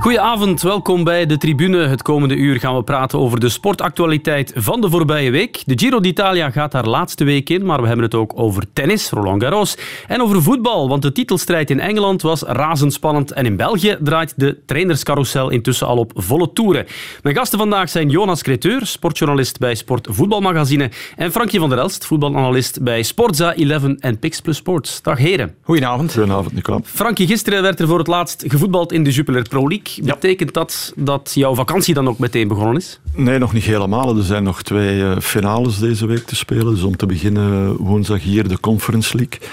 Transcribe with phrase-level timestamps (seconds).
[0.00, 1.86] Goedenavond, welkom bij de tribune.
[1.86, 5.62] Het komende uur gaan we praten over de sportactualiteit van de voorbije week.
[5.66, 9.10] De Giro d'Italia gaat haar laatste week in, maar we hebben het ook over tennis,
[9.10, 9.76] Roland Garros,
[10.06, 14.58] en over voetbal, want de titelstrijd in Engeland was razendspannend en in België draait de
[14.66, 16.86] trainerscarousel intussen al op volle toeren.
[17.22, 22.06] Mijn gasten vandaag zijn Jonas Creteur, sportjournalist bij Sport Voetbalmagazine, en Frankie van der Elst,
[22.06, 25.02] voetbalanalist bij Sportza 11 en Pix Plus Sports.
[25.02, 25.54] Dag heren.
[25.62, 26.12] Goedenavond.
[26.12, 26.80] Goedenavond, Nicola.
[26.84, 29.89] Frankie, gisteren werd er voor het laatst gevoetbald in de Jupiler Pro League.
[30.02, 33.00] Betekent dat dat jouw vakantie dan ook meteen begonnen is?
[33.14, 34.16] Nee, nog niet helemaal.
[34.16, 36.74] Er zijn nog twee uh, finales deze week te spelen.
[36.74, 39.48] Dus om te beginnen woensdag hier de Conference League.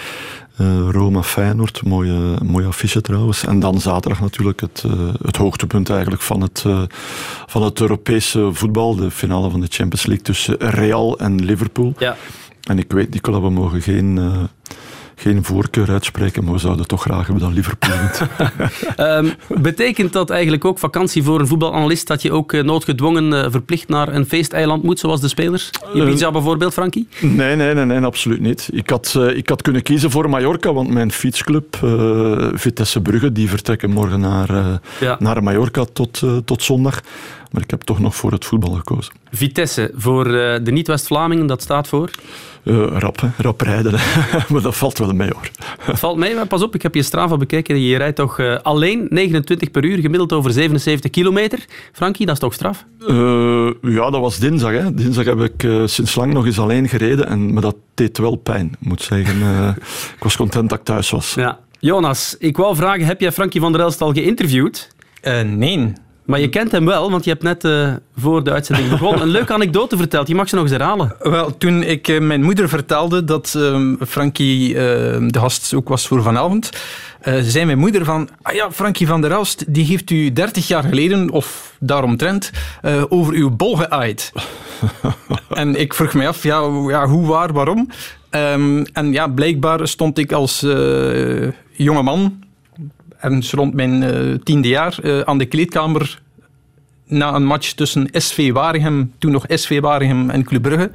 [0.62, 3.46] Uh, Roma-Feyenoord, mooie, mooie affiche trouwens.
[3.46, 6.82] En dan zaterdag natuurlijk het, uh, het hoogtepunt eigenlijk van het, uh,
[7.46, 8.96] van het Europese voetbal.
[8.96, 11.94] De finale van de Champions League tussen Real en Liverpool.
[11.98, 12.18] Ja.
[12.64, 14.20] En ik weet, Nicola, we mogen geen
[15.20, 17.90] geen voorkeur uitspreken, maar we zouden toch graag hebben dat Liverpool
[18.98, 23.46] um, betekent dat eigenlijk ook vakantie voor een voetbalanalist dat je ook uh, noodgedwongen uh,
[23.50, 25.70] verplicht naar een feesteiland moet, zoals de spelers?
[25.94, 27.08] Ibiza uh, bijvoorbeeld, Frankie?
[27.20, 28.70] Nee, nee, nee, nee, absoluut niet.
[28.74, 31.76] Ik had, uh, ik had kunnen kiezen voor Mallorca, want mijn fietsclub
[32.54, 35.16] Vitesse Brugge, die vertrekken morgen naar, ja.
[35.20, 37.02] naar Mallorca tot, tot zondag.
[37.52, 39.14] Maar ik heb toch nog voor het voetbal gekozen.
[39.32, 40.24] Vitesse, voor
[40.64, 42.10] de niet-West-Vlamingen, dat staat voor?
[42.68, 43.28] Uh, rap, hè?
[43.38, 43.92] rap rijden.
[44.50, 45.50] maar dat valt wel mee hoor.
[45.86, 47.82] Dat valt mee, maar pas op, ik heb je Strava bekeken.
[47.82, 51.66] Je rijdt toch uh, alleen 29 per uur, gemiddeld over 77 kilometer.
[51.92, 52.86] Frankie, dat is toch straf?
[53.08, 54.72] Uh, ja, dat was dinsdag.
[54.72, 54.94] Hè.
[54.94, 57.28] Dinsdag heb ik sinds lang nog eens alleen gereden.
[57.28, 59.36] En, maar dat deed wel pijn, moet zeggen.
[60.16, 61.34] ik was content dat ik thuis was.
[61.34, 61.60] Ja.
[61.80, 64.90] Jonas, ik wou vragen, heb jij Frankie van der Elst al geïnterviewd?
[65.46, 65.94] nee.
[66.28, 69.28] Maar je kent hem wel, want je hebt net uh, voor de uitzending begonnen een
[69.28, 70.28] leuke anekdote verteld.
[70.28, 71.16] Je mag ze nog eens herhalen.
[71.20, 76.22] Wel, toen ik uh, mijn moeder vertelde dat uh, Frankie de gast ook was voor
[76.22, 76.70] vanavond,
[77.24, 80.84] zei mijn moeder van, ah ja, Frankie van der Elst, die heeft u 30 jaar
[80.84, 82.52] geleden, of daaromtrent,
[83.10, 84.32] over uw bol geaaid.
[85.50, 87.90] en ik vroeg mij af, ja, ja hoe, waar, waarom?
[88.32, 90.60] Um, en ja, blijkbaar stond ik als
[91.72, 92.46] jonge man
[93.20, 96.20] ergens rond mijn uh, tiende jaar uh, aan de kleedkamer
[97.08, 100.92] na een match tussen SV Waregem, toen nog SV Waregem en Club Brugge.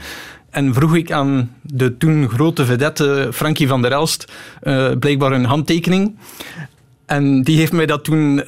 [0.50, 5.44] En vroeg ik aan de toen grote vedette Frankie van der Elst uh, blijkbaar een
[5.44, 6.16] handtekening.
[7.06, 8.43] En die heeft mij dat toen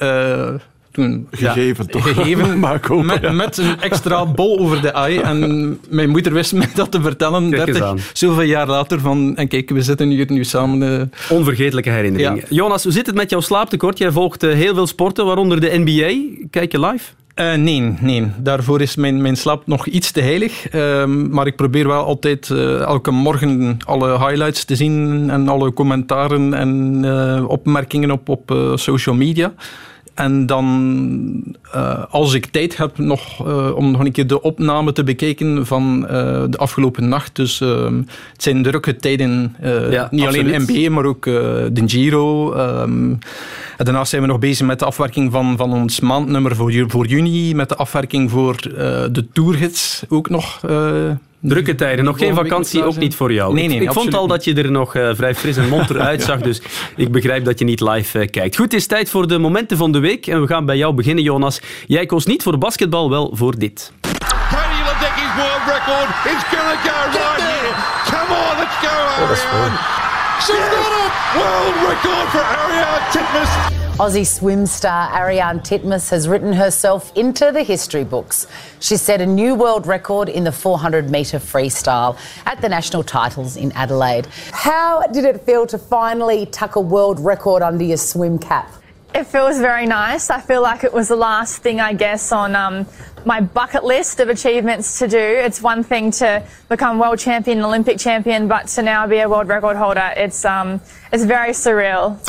[0.95, 2.03] toen gegeven, ja, toch?
[2.03, 2.59] Gegeven,
[3.05, 3.31] met, ja.
[3.31, 5.17] met, een extra bol over de ei.
[5.17, 8.99] En mijn moeder wist me dat te vertellen, 30, zoveel jaar later.
[8.99, 10.81] Van, en kijk, we zitten hier nu samen.
[10.81, 11.37] Uh...
[11.37, 12.35] Onvergetelijke herinneringen.
[12.35, 12.55] Ja.
[12.55, 13.97] Jonas, hoe zit het met jouw slaaptekort?
[13.97, 16.45] Jij volgt uh, heel veel sporten, waaronder de NBA.
[16.49, 17.03] Kijk je live?
[17.35, 20.73] Uh, nee, nee, daarvoor is mijn, mijn slaap nog iets te heilig.
[20.73, 25.73] Uh, maar ik probeer wel altijd uh, elke morgen alle highlights te zien en alle
[25.73, 27.05] commentaren en
[27.47, 29.53] opmerkingen op, op social media.
[30.15, 34.91] En dan, uh, als ik tijd heb nog, uh, om nog een keer de opname
[34.91, 36.07] te bekijken van uh,
[36.49, 37.35] de afgelopen nacht.
[37.35, 40.53] Dus het zijn drukke tijden, ja, niet absoluut.
[40.53, 42.53] alleen NBA, maar ook de Giro.
[42.53, 43.19] Um,
[43.77, 47.05] en daarnaast zijn we nog bezig met de afwerking van, van ons maandnummer voor, voor
[47.05, 47.55] juni.
[47.55, 48.55] Met de afwerking voor
[49.11, 50.61] de tourgids ook nog.
[51.47, 53.53] Drukke tijden, nog geen vakantie, ook niet voor jou.
[53.53, 55.99] Nee, nee, ik ik vond al dat je er nog uh, vrij fris en monter
[56.11, 56.61] uitzag, dus
[56.95, 58.55] ik begrijp dat je niet live uh, kijkt.
[58.55, 60.93] Goed, het is tijd voor de momenten van de week en we gaan bij jou
[60.93, 61.61] beginnen, Jonas.
[61.87, 63.91] Jij koos niet voor basketbal, wel voor dit.
[64.01, 67.73] Katie Ledecky's world record is gonna go right here.
[68.11, 69.77] Come on, let's go, Ariane.
[70.39, 71.11] She's got it!
[71.35, 73.84] World record for Ariane Titmus.
[73.97, 78.45] Aussie swim star Ariane Titmus has written herself into the history books.
[78.81, 83.55] She set a new world record in the 400 metre freestyle at the national titles
[83.55, 84.27] in Adelaide.
[84.51, 88.69] How did it feel to finally tuck a world record under your swim cap?
[89.13, 90.29] It feels very nice.
[90.29, 92.85] I feel like it was the last thing, I guess, on um,
[93.23, 95.17] my bucket list of achievements to do.
[95.17, 99.47] It's one thing to become world champion, Olympic champion, but to now be a world
[99.47, 100.81] record holder, it's, um,
[101.13, 102.19] it's very surreal.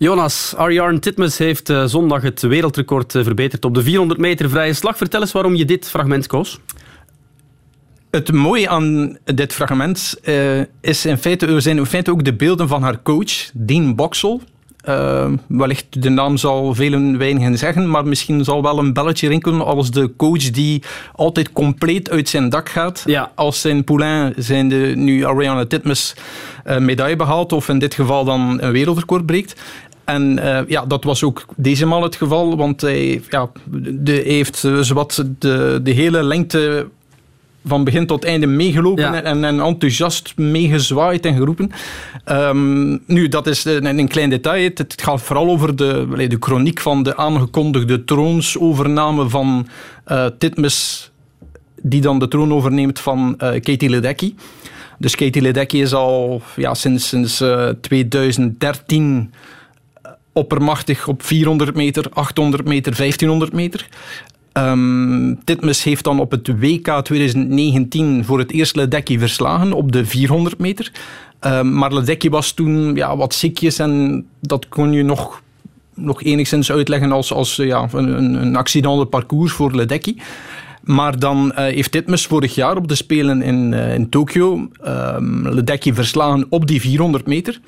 [0.00, 4.72] Jonas, Ariarne Titmus heeft uh, zondag het wereldrecord uh, verbeterd op de 400 meter vrije
[4.72, 4.96] slag.
[4.96, 6.60] Vertel eens waarom je dit fragment koos.
[8.10, 12.68] Het mooie aan dit fragment uh, is in feite, zijn in feite ook de beelden
[12.68, 14.42] van haar coach, Dean Boxel.
[14.88, 19.64] Uh, wellicht de naam zal velen weinigen zeggen, maar misschien zal wel een belletje rinkelen
[19.64, 20.82] als de coach die
[21.14, 23.02] altijd compleet uit zijn dak gaat.
[23.06, 23.32] Ja.
[23.34, 26.14] Als zijn poulain zijn de, nu Ariana Titmus
[26.66, 29.60] uh, medaille behaalt, of in dit geval dan een wereldrecord breekt.
[30.12, 33.50] En uh, ja, dat was ook deze maal het geval, want hij, ja,
[33.90, 36.86] de, heeft zowat de, de hele lengte
[37.64, 39.22] van begin tot einde meegelopen Ja.
[39.22, 41.70] en, en enthousiast meegezwaaid en geroepen.
[42.24, 44.62] Ehm, nu, dat is een, een klein detail.
[44.62, 49.68] Het, het gaat vooral over de, de chroniek van de aangekondigde troonsovername van
[50.04, 51.10] eh Titmus,
[51.82, 54.34] die dan de troon overneemt van eh, Katie Ledecky.
[54.98, 59.32] Dus Katie Ledecky is al ja, sinds, sinds eh, 2013
[60.32, 63.88] oppermachtig op 400 meter, 800 meter, 1500 meter.
[64.52, 70.06] Ehm Titmus heeft dan op het WK 2019 voor het eerst Ledecky verslagen op de
[70.06, 70.92] 400 meter.
[71.40, 75.42] Ehm, maar Ledecky was toen ja, wat ziekjes en dat kon je nog,
[75.94, 80.16] nog enigszins uitleggen als, als ja, een, een, een accidenteel parcours voor Ledecky.
[80.82, 85.48] Maar dan eh, heeft Titmus vorig jaar op de Spelen in, eh, in Tokio um,
[85.48, 87.60] Ledecky verslagen op die 400 meter.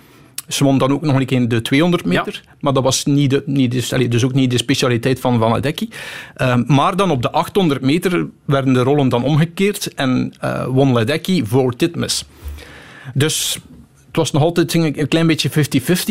[0.48, 2.42] Ze won dan ook nog een keer de 200 meter.
[2.60, 5.52] Maar dat was niet de, niet de, allee, dus ook niet de specialiteit van Van
[5.52, 5.88] Ledecky.
[6.36, 10.92] Um, maar dan op de 800 meter werden de rollen dan omgekeerd en uh, won
[10.92, 12.24] Ledecky voor Titmus.
[13.14, 13.58] Dus
[14.06, 15.50] het was nog altijd een klein beetje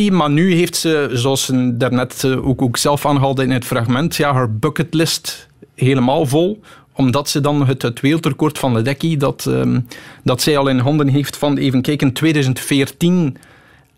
[0.09, 4.15] 50-50, maar nu heeft ze, zoals ze daarnet ook, ook zelf aanhaalde in het fragment,
[4.15, 6.61] ja, haar bucketlist helemaal vol
[6.93, 9.87] omdat ze dan het, het wereldrecord van Ledecky, dat, um,
[10.23, 13.37] dat zij al in handen heeft van, even kijken, 2014...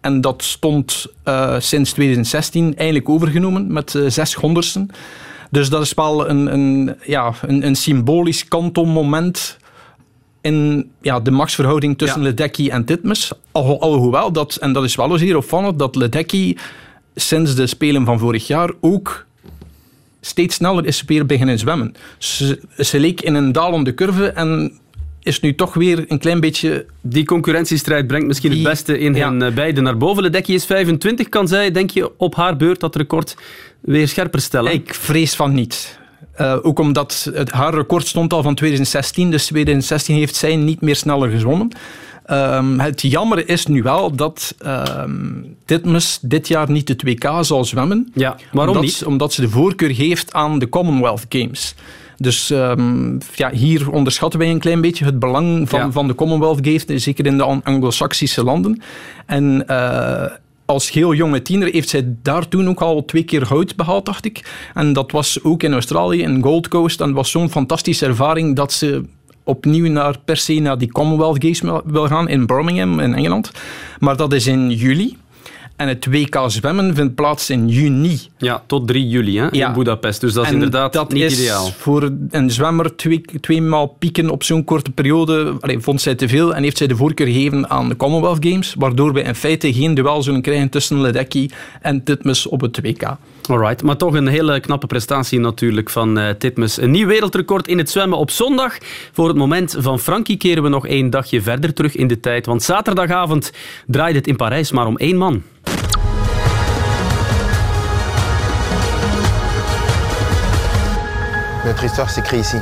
[0.03, 4.89] En dat stond uh, sinds 2016 eigenlijk overgenomen met uh, zes honderdsten.
[5.51, 9.57] Dus dat is wel een, een, ja, een, een symbolisch kantelmoment
[10.41, 12.27] in ja, de machtsverhouding tussen ja.
[12.27, 13.31] Ledecky en Titmus.
[13.51, 16.55] Al, alhoewel, dat, en dat is wel eens hier opvallend, dat Ledecky
[17.15, 19.25] sinds de Spelen van vorig jaar ook
[20.21, 21.95] steeds sneller is weer beginnen zwemmen.
[22.17, 24.79] Ze, ze leek in een dalende curve en
[25.23, 26.85] is nu toch weer een klein beetje...
[27.01, 29.33] Die concurrentiestrijd brengt misschien die, het beste in ja.
[29.33, 30.23] hen beiden naar boven.
[30.23, 31.29] Ledecky is 25.
[31.29, 33.37] Kan zij, denk je, op haar beurt dat record
[33.79, 34.73] weer scherper stellen?
[34.73, 35.99] Ik vrees van niet.
[36.41, 39.31] Uh, ook omdat het, haar record stond al van 2016.
[39.31, 41.71] Dus 2016 heeft zij niet meer sneller gezwommen.
[42.31, 47.65] Um, het jammer is nu wel dat um, Titmus dit jaar niet de 2K zal
[47.65, 48.11] zwemmen.
[48.13, 49.05] Ja, waarom omdat, niet?
[49.05, 51.75] Omdat ze de voorkeur geeft aan de Commonwealth Games.
[52.23, 55.91] Dus um, ja, hier onderschatten wij een klein beetje het belang van, ja.
[55.91, 58.81] van de Commonwealth Games, zeker in de Anglo-Saxische landen.
[59.25, 60.25] En uh,
[60.65, 64.25] als heel jonge tiener heeft zij daar toen ook al twee keer goud behaald, dacht
[64.25, 64.51] ik.
[64.73, 67.01] En dat was ook in Australië, in Gold Coast.
[67.01, 69.03] En dat was zo'n fantastische ervaring dat ze
[69.43, 73.51] opnieuw naar, per se naar die Commonwealth Games wil gaan in Birmingham in Engeland.
[73.99, 75.17] Maar dat is in juli.
[75.75, 78.19] En het WK zwemmen vindt plaats in juni.
[78.37, 79.67] Ja, tot 3 juli hè, ja.
[79.67, 80.21] in Budapest.
[80.21, 81.71] Dus dat is en inderdaad dat niet is ideaal.
[81.77, 86.55] Voor een zwemmer twee, tweemaal pieken op zo'n korte periode allee, vond zij te veel
[86.55, 89.93] en heeft zij de voorkeur gegeven aan de Commonwealth Games, waardoor we in feite geen
[89.93, 91.49] duel zullen krijgen tussen Ledecky
[91.81, 93.17] en Titmus op het WK.
[93.49, 96.81] Alright, maar toch een hele knappe prestatie natuurlijk van uh, Titmus.
[96.81, 98.77] Een nieuw wereldrecord in het zwemmen op zondag.
[99.11, 102.45] Voor het moment van Frankie keren we nog één dagje verder terug in de tijd,
[102.45, 103.51] want zaterdagavond
[103.87, 105.43] draaide het in Parijs maar om één man.
[111.73, 112.57] Notre histoire s'écrit ici.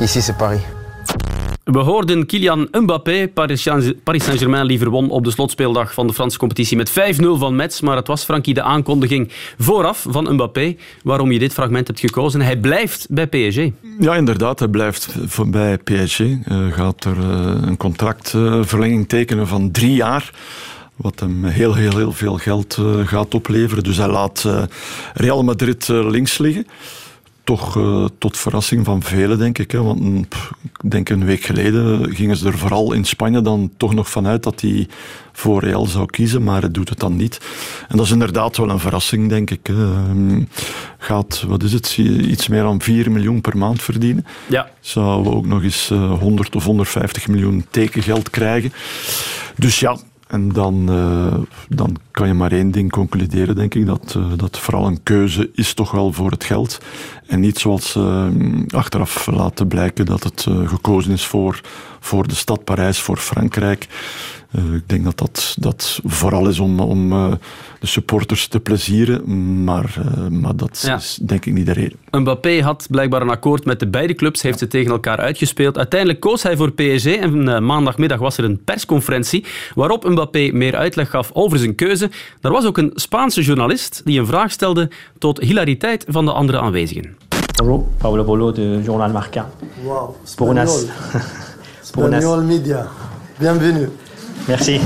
[0.00, 0.60] Ici, c'est Paris.
[1.64, 3.28] We hoorden Kylian Mbappé.
[3.28, 3.62] Paris
[4.24, 6.94] Saint-Germain liever won op de slotspeeldag van de Franse competitie met 5-0
[7.38, 7.80] van Metz.
[7.80, 12.40] Maar het was, Frankie, de aankondiging vooraf van Mbappé waarom je dit fragment hebt gekozen.
[12.40, 13.60] Hij blijft bij PSG.
[13.98, 14.58] Ja, inderdaad.
[14.58, 15.14] Hij blijft
[15.46, 16.20] bij PSG.
[16.20, 20.30] Uh, gaat er uh, een contractverlenging tekenen van drie jaar.
[20.96, 23.84] Wat hem heel, heel, heel veel geld uh, gaat opleveren.
[23.84, 24.48] Dus hij laat
[25.14, 26.66] Real Madrid links liggen
[27.56, 29.70] toch uh, tot verrassing van velen, denk ik.
[29.70, 29.82] Hè.
[29.82, 30.50] Want pff,
[30.82, 34.42] ik denk een week geleden gingen ze er vooral in Spanje dan toch nog vanuit
[34.42, 34.88] dat hij
[35.32, 37.40] voor Real zou kiezen, maar hij doet het dan niet.
[37.88, 39.68] En dat is inderdaad wel een verrassing, denk ik.
[39.68, 40.48] Um,
[40.98, 44.26] gaat, wat is het, iets meer dan 4 miljoen per maand verdienen.
[44.48, 44.70] Ja.
[44.80, 48.72] Zou ook nog eens uh, 100 of 150 miljoen tekengeld krijgen.
[49.56, 49.96] Dus ja,
[50.30, 51.34] en dan, uh,
[51.68, 53.86] dan kan je maar één ding concluderen, denk ik.
[53.86, 56.80] Dat, uh, dat vooral een keuze is toch wel voor het geld.
[57.26, 58.26] En niet zoals uh,
[58.68, 61.60] achteraf laten blijken dat het gekozen is voor,
[62.00, 63.88] voor de stad Parijs, voor Frankrijk.
[64.52, 67.10] Ik denk dat dat, dat vooral is om, om
[67.80, 69.64] de supporters te plezieren.
[69.64, 69.94] Maar,
[70.30, 70.96] maar dat ja.
[70.96, 71.98] is denk ik niet de reden.
[72.10, 75.76] Mbappé had blijkbaar een akkoord met de beide clubs, heeft ze tegen elkaar uitgespeeld.
[75.76, 81.10] Uiteindelijk koos hij voor PSG en maandagmiddag was er een persconferentie waarop Mbappé meer uitleg
[81.10, 82.10] gaf over zijn keuze.
[82.40, 86.60] Er was ook een Spaanse journalist die een vraag stelde tot hilariteit van de andere
[86.60, 87.16] aanwezigen.
[87.56, 89.50] Bonjour, Pablo Polo de Journal Marca.
[89.82, 90.88] Wow, Pour Espagnol.
[91.80, 92.88] Espagnol Media.
[93.38, 93.88] Bienvenue.
[94.48, 94.80] Merci.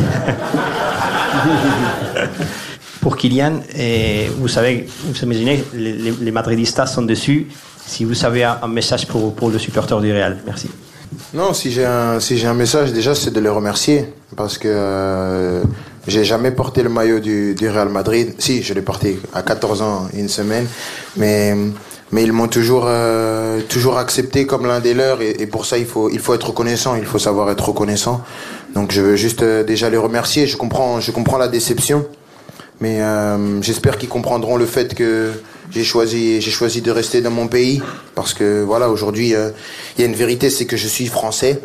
[3.01, 7.49] Pour Kylian, eh, vous savez, vous imaginez, les, les, madridistas sont dessus.
[7.87, 10.71] Si vous avez un message pour, pour le supporter du Real, merci.
[11.35, 14.07] Non, si j'ai un, si j'ai un message, déjà, c'est de les remercier.
[14.37, 15.63] Parce que euh,
[16.07, 18.35] j'ai jamais porté le maillot du, du, Real Madrid.
[18.39, 20.67] Si, je l'ai porté à 14 ans, une semaine.
[21.17, 21.55] Mais,
[22.11, 25.21] mais ils m'ont toujours, euh, toujours accepté comme l'un des leurs.
[25.21, 26.97] Et, et, pour ça, il faut, il faut être reconnaissant.
[26.97, 28.23] Il faut savoir être reconnaissant.
[28.75, 30.47] Donc, je veux juste euh, déjà les remercier.
[30.47, 32.07] Je comprends, je comprends la déception.
[32.81, 35.33] Mais euh, j'espère qu'ils comprendront le fait que
[35.71, 37.81] j'ai choisi, j'ai choisi de rester dans mon pays
[38.17, 39.51] parce que voilà, aujourd'hui, il euh,
[39.97, 41.61] y a une vérité, c'est que je suis français.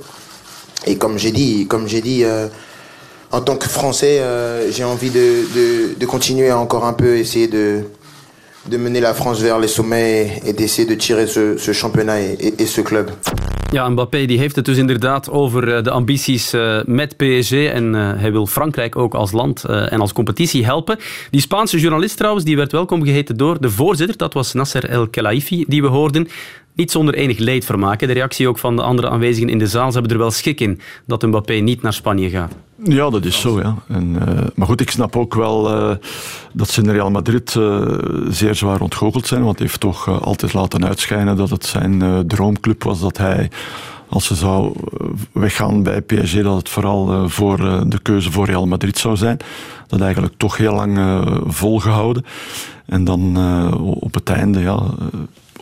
[0.86, 2.24] Et comme j'ai dit, comme j'ai dit,
[3.34, 4.24] en tant que Français,
[4.72, 7.84] j'ai envie de, de, continuer encore un peu essayer de,
[8.66, 12.80] de mener la France vers les sommets et d'essayer de tirer ce, championnat et, ce
[12.80, 13.12] club.
[13.72, 18.12] Ja, Mbappé die heeft het dus inderdaad over de ambities uh, met PSG en uh,
[18.16, 20.98] hij wil Frankrijk ook als land en als competitie helpen.
[21.32, 25.08] Die Spaanse journalist trouwens, die werd welkom geheten door de voorzitter, dat was Nasser El
[25.08, 26.28] Khelaifi, die we hoorden.
[26.74, 28.00] Niet zonder enig leedvermaak.
[28.00, 29.88] De reactie ook van de andere aanwezigen in de zaal.
[29.88, 32.56] Ze hebben er wel schik in dat Mbappé niet naar Spanje gaat.
[32.84, 33.60] Ja, dat is zo.
[33.60, 33.76] Ja.
[33.88, 35.96] En, uh, maar goed, ik snap ook wel uh,
[36.54, 37.82] dat ze in Real Madrid uh,
[38.30, 39.44] zeer zwaar ontgoocheld zijn.
[39.44, 43.00] Want hij heeft toch altijd laten uitschijnen dat het zijn droomclub was.
[43.00, 43.52] Dat hij,
[44.10, 44.76] als ze zou
[45.32, 47.58] weggaan bij PSG, dat het vooral voor
[47.88, 49.38] de keuze voor Real Madrid zou zijn.
[49.88, 52.26] Dat eigenlijk toch heel lang volgehouden.
[52.86, 53.38] En dan
[54.00, 54.80] op het einde, ja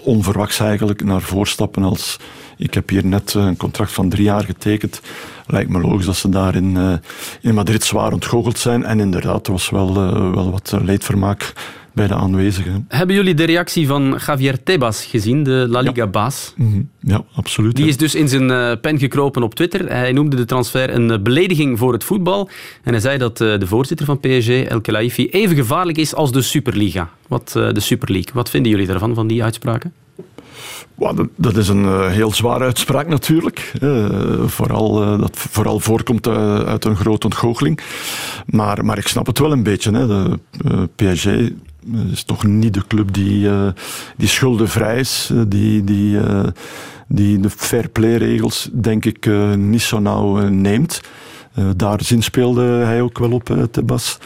[0.07, 2.19] onverwachts eigenlijk naar voorstappen als
[2.57, 5.01] ik heb hier net een contract van drie jaar getekend.
[5.47, 6.93] Lijkt me logisch dat ze daar in, uh,
[7.41, 8.83] in Madrid zwaar ontgoocheld zijn.
[8.83, 11.53] En inderdaad, er was wel, uh, wel wat leedvermaak
[11.93, 12.85] bij de aanwezigen.
[12.87, 16.53] Hebben jullie de reactie van Javier Tebas gezien, de La Liga-baas?
[16.55, 16.63] Ja.
[16.63, 16.89] Mm -hmm.
[16.99, 17.75] ja, absoluut.
[17.75, 17.89] Die ja.
[17.89, 19.89] is dus in zijn pen gekropen op Twitter.
[19.89, 22.49] Hij noemde de transfer een belediging voor het voetbal.
[22.83, 26.41] En hij zei dat de voorzitter van PSG, El Khelaifi, even gevaarlijk is als de
[26.41, 27.09] Superliga.
[27.27, 28.33] Wat, de Super League.
[28.33, 29.93] Wat vinden jullie daarvan, van die uitspraken?
[31.35, 33.73] Dat, is een uh, heel zware uitspraak natuurlijk.
[33.81, 34.05] Uh,
[34.45, 37.79] vooral, uh, dat vooral voorkomt uit een grote ontgoocheling.
[38.45, 39.91] Maar, maar ik snap het wel een beetje.
[39.91, 40.07] Hè.
[40.07, 40.39] De,
[40.95, 41.25] PSG
[42.11, 43.49] is toch niet de club die,
[44.17, 45.31] die schuldenvrij is.
[45.47, 46.19] die, die,
[47.07, 51.01] die de fair play regels denk ik niet zo nauw neemt.
[51.59, 54.17] Uh, daar zinspeelde hij ook wel op, uh, Tebas.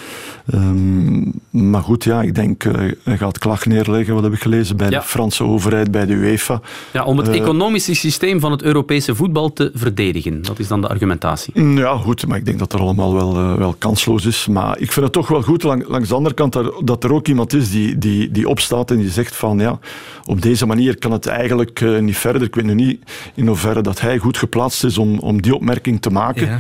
[0.54, 4.78] Um, maar goed, ja, ik denk, uh, hij gaat klacht neerleggen, wat heb ik gelezen,
[4.78, 5.00] bij ja.
[5.00, 6.62] de Franse overheid, bij de UEFA.
[6.94, 10.42] Ja, om het economische systeem van het Europese voetbal te verdedigen.
[10.42, 11.64] Dat is dan de argumentatie.
[11.76, 14.48] Ja, goed, maar ik denk dat dat allemaal wel, wel kansloos is.
[14.48, 17.28] Maar ik vind het toch wel goed, lang, langs de andere kant, dat er ook
[17.28, 19.80] iemand is die, die, die opstaat en die zegt van, ja,
[20.26, 22.42] op deze manier kan het eigenlijk niet verder.
[22.42, 26.02] Ik weet nu niet in hoeverre dat hij goed geplaatst is om, om die opmerking
[26.02, 26.48] te maken.
[26.48, 26.60] Ja.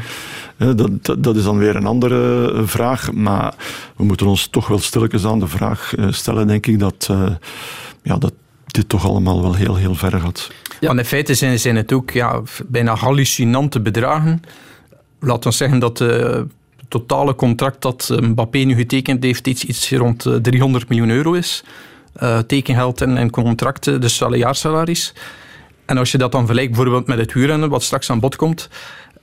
[0.61, 3.11] Dat, dat, dat, is dan weer een andere vraag.
[3.11, 3.53] Maar
[3.95, 7.29] we moeten ons toch wel stilletjes aan de vraag stellen, denk ik, dat, uh,
[8.03, 8.33] ja, dat
[8.65, 10.51] dit toch allemaal wel heel, heel ver gaat.
[10.79, 10.87] Ja.
[10.87, 14.41] Want in feite zijn, zijn het ook ja, bijna hallucinante bedragen.
[15.19, 16.45] Laten we zeggen dat het
[16.87, 21.63] totale contract dat Mbappé nu getekend heeft iets, iets rond 300 miljoen euro is.
[22.23, 25.13] Uh, tekengeld en, en contracten, dus jaarsalaris.
[25.85, 28.69] En als je dat dan vergelijkt bijvoorbeeld met het huurrennen, wat straks aan bod komt,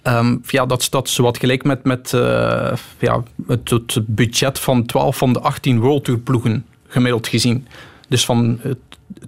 [0.02, 5.16] Um, ja, dat staat zowat gelijk met, met uh, ja, het, het, budget van 12
[5.16, 7.66] van de 18 World Tour ploegen, gemiddeld gezien.
[8.08, 8.72] Dus van uh,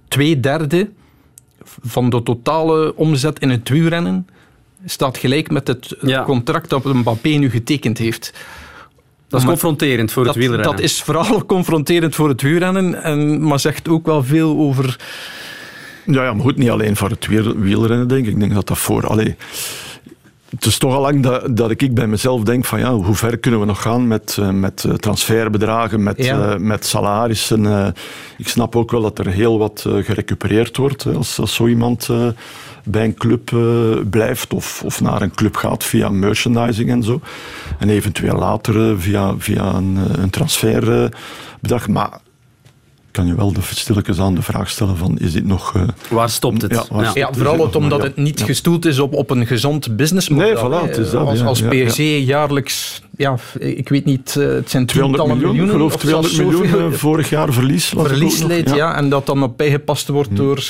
[0.07, 0.89] twee derde
[1.83, 4.27] van de totale omzet in het wielrennen
[4.85, 6.23] staat gelijk met het ja.
[6.23, 8.33] contract dat Mbappé nu getekend heeft.
[9.27, 10.71] Dat is maar confronterend voor dat, het wielrennen.
[10.71, 14.99] Dat is vooral confronterend voor het wielrennen, en, maar zegt ook wel veel over...
[16.05, 18.33] Ja, ja, maar goed, niet alleen voor het wielrennen, denk ik.
[18.33, 19.07] Ik denk dat dat voor...
[19.07, 19.35] Allee,
[20.55, 23.37] het is toch al lang dat, dat ik bij mezelf denk van ja, hoe ver
[23.37, 26.53] kunnen we nog gaan met, uh, met transferbedragen, met, ja.
[26.53, 27.63] uh, met salarissen.
[27.63, 27.87] Uh,
[28.37, 32.09] ik snap ook wel dat er heel wat gerecupereerd wordt als, als zo iemand
[32.83, 33.51] bij een club
[34.09, 37.21] blijft of, of naar een club gaat via merchandising en zo.
[37.79, 41.87] En eventueel later via, via een, een transferbedrag.
[41.87, 42.19] Maar
[43.11, 45.73] kan je wel de stilletjes aan de vraag stellen van is dit nog...
[45.75, 46.71] Uh, waar stopt het?
[46.71, 47.09] Ja, waar ja.
[47.09, 50.69] Stopt ja vooral het, omdat het niet gestoeld is op, op een gezond businessmodel.
[50.69, 51.27] Nee, voilà, het is dat.
[51.27, 55.73] Als, als PSG jaarlijks, ja, ik weet niet, het zijn 200 miljoen, miljoenen.
[55.73, 57.85] geloof 200 miljoen vorig jaar verlies.
[57.85, 58.75] Verlies leidt, ja.
[58.75, 58.95] ja.
[58.95, 60.37] En dat dan op bijgepast wordt hmm.
[60.37, 60.63] door...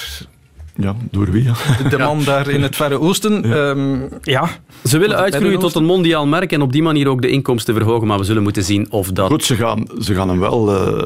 [0.75, 1.43] Ja, door wie?
[1.43, 1.53] Ja.
[1.89, 2.25] De man ja.
[2.25, 3.47] daar in het Verre Oosten.
[3.47, 3.69] Ja.
[3.69, 4.49] Um, ja.
[4.83, 8.07] Ze willen uitgroeien tot een mondiaal merk en op die manier ook de inkomsten verhogen,
[8.07, 9.27] maar we zullen moeten zien of dat...
[9.27, 11.03] Goed, ze gaan, ze gaan hem wel, uh,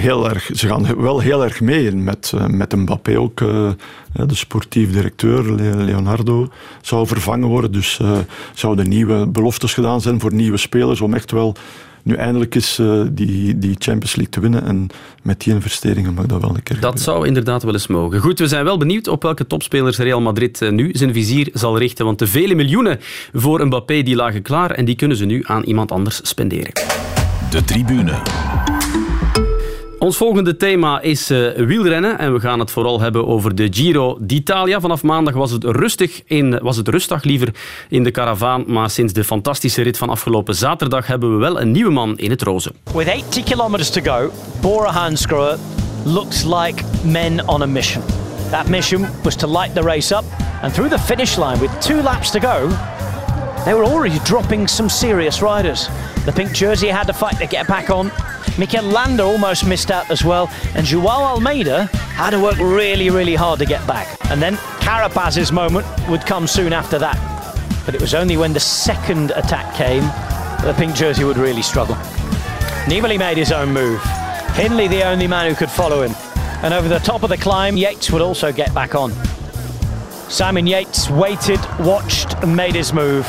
[0.00, 3.40] heel, erg, ze gaan wel heel erg mee met, uh, met Mbappé ook.
[3.40, 3.70] Uh,
[4.12, 6.48] de sportief directeur, Leonardo,
[6.80, 7.72] zou vervangen worden.
[7.72, 8.00] Dus
[8.54, 11.56] zouden nieuwe beloftes gedaan zijn voor nieuwe spelers om echt wel
[12.02, 14.64] nu eindelijk is uh, die, die Champions League te winnen.
[14.64, 14.86] En
[15.22, 18.20] met die investeringen mag dat wel een keer Dat zou inderdaad wel eens mogen.
[18.20, 22.04] Goed, we zijn wel benieuwd op welke topspelers Real Madrid nu zijn vizier zal richten.
[22.04, 22.98] Want de vele miljoenen
[23.32, 26.72] voor Mbappé die lagen klaar en die kunnen ze nu aan iemand anders spenderen.
[27.50, 28.51] De tribune.
[30.02, 34.16] Ons volgende thema is uh, wielrennen en we gaan het vooral hebben over de Giro
[34.20, 34.80] d'Italia.
[34.80, 37.54] Vanaf maandag was het, rustig in, was het rustig liever
[37.88, 41.70] in de karavaan, maar sinds de fantastische rit van afgelopen zaterdag hebben we wel een
[41.70, 42.72] nieuwe man in het roze.
[42.94, 44.30] With 80 kilometers to go,
[44.60, 45.56] Bora Hansgrohe
[46.04, 48.02] looks like men on a mission.
[48.50, 50.24] That mission was to light the race up
[50.62, 52.68] and through the finish line with two laps to go,
[53.64, 55.88] they were already dropping some serious riders.
[56.24, 58.10] The pink jersey had to fight to get back on.
[58.58, 60.50] Mikel Landa almost missed out as well.
[60.74, 64.18] And Joao Almeida had to work really, really hard to get back.
[64.30, 67.16] And then Carapaz's moment would come soon after that.
[67.86, 71.62] But it was only when the second attack came that the pink jersey would really
[71.62, 71.96] struggle.
[72.86, 74.02] Nibali made his own move.
[74.54, 76.14] Hindley the only man who could follow him.
[76.62, 79.12] And over the top of the climb, Yates would also get back on.
[80.32, 83.26] Simon Yates waited, watched, and made his move.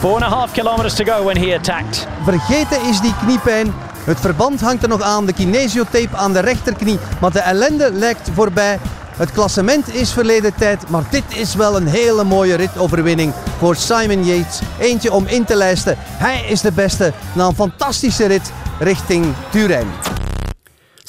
[0.00, 2.06] Four and a half kilometers to go when he attacked.
[2.24, 3.74] Vergeten is die kniepijn.
[4.04, 6.98] Het verband hangt er nog aan, de kinesiotape aan de rechterknie.
[7.20, 8.78] Maar de ellende lijkt voorbij.
[9.16, 14.24] Het klassement is verleden tijd, maar dit is wel een hele mooie ritoverwinning voor Simon
[14.24, 14.60] Yates.
[14.78, 15.94] Eentje om in te lijsten.
[15.98, 19.88] Hij is de beste na een fantastische rit richting Turijn.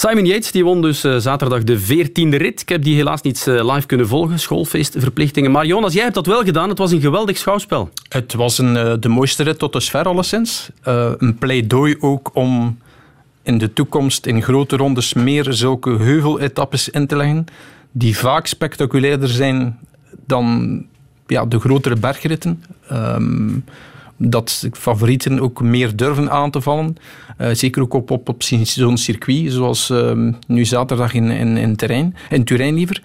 [0.02, 2.62] Simon Yates die won dus uh, zaterdag de 14e rit.
[2.62, 5.52] Ik heb die helaas niet uh, live kunnen volgen, schoolfeestverplichtingen.
[5.52, 6.70] Maar Jonas, jij hebt dat wel gedaan.
[6.70, 7.90] Het was een geweldig schouwspel.
[8.10, 10.70] Het was een, uh, de mooiste rit tot dusver alleszins.
[10.84, 12.78] een pleidooi ook om
[13.44, 17.46] in de toekomst in grote rondes meer zulke heuveletappes in te leggen,
[17.92, 19.80] die vaak spectaculairder zijn
[20.26, 20.86] dan
[21.28, 22.64] ja, de grotere bergritten.
[22.92, 23.64] Um,
[24.20, 26.96] dat favorieten ook meer durven aan te vallen.
[27.42, 31.76] Uh, zeker ook op, op, op zo'n circuit, zoals um, nu zaterdag in, in, in,
[31.76, 33.02] terrein, in Turijn liever.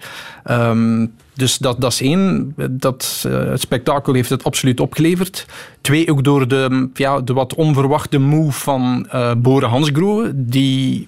[0.51, 2.53] Um, dus dat, dat is één.
[2.69, 5.45] Dat, uh, het spektakel heeft het absoluut opgeleverd.
[5.81, 11.07] Twee, ook door de, ja, de wat onverwachte move van uh, Bore Hansgrohe, die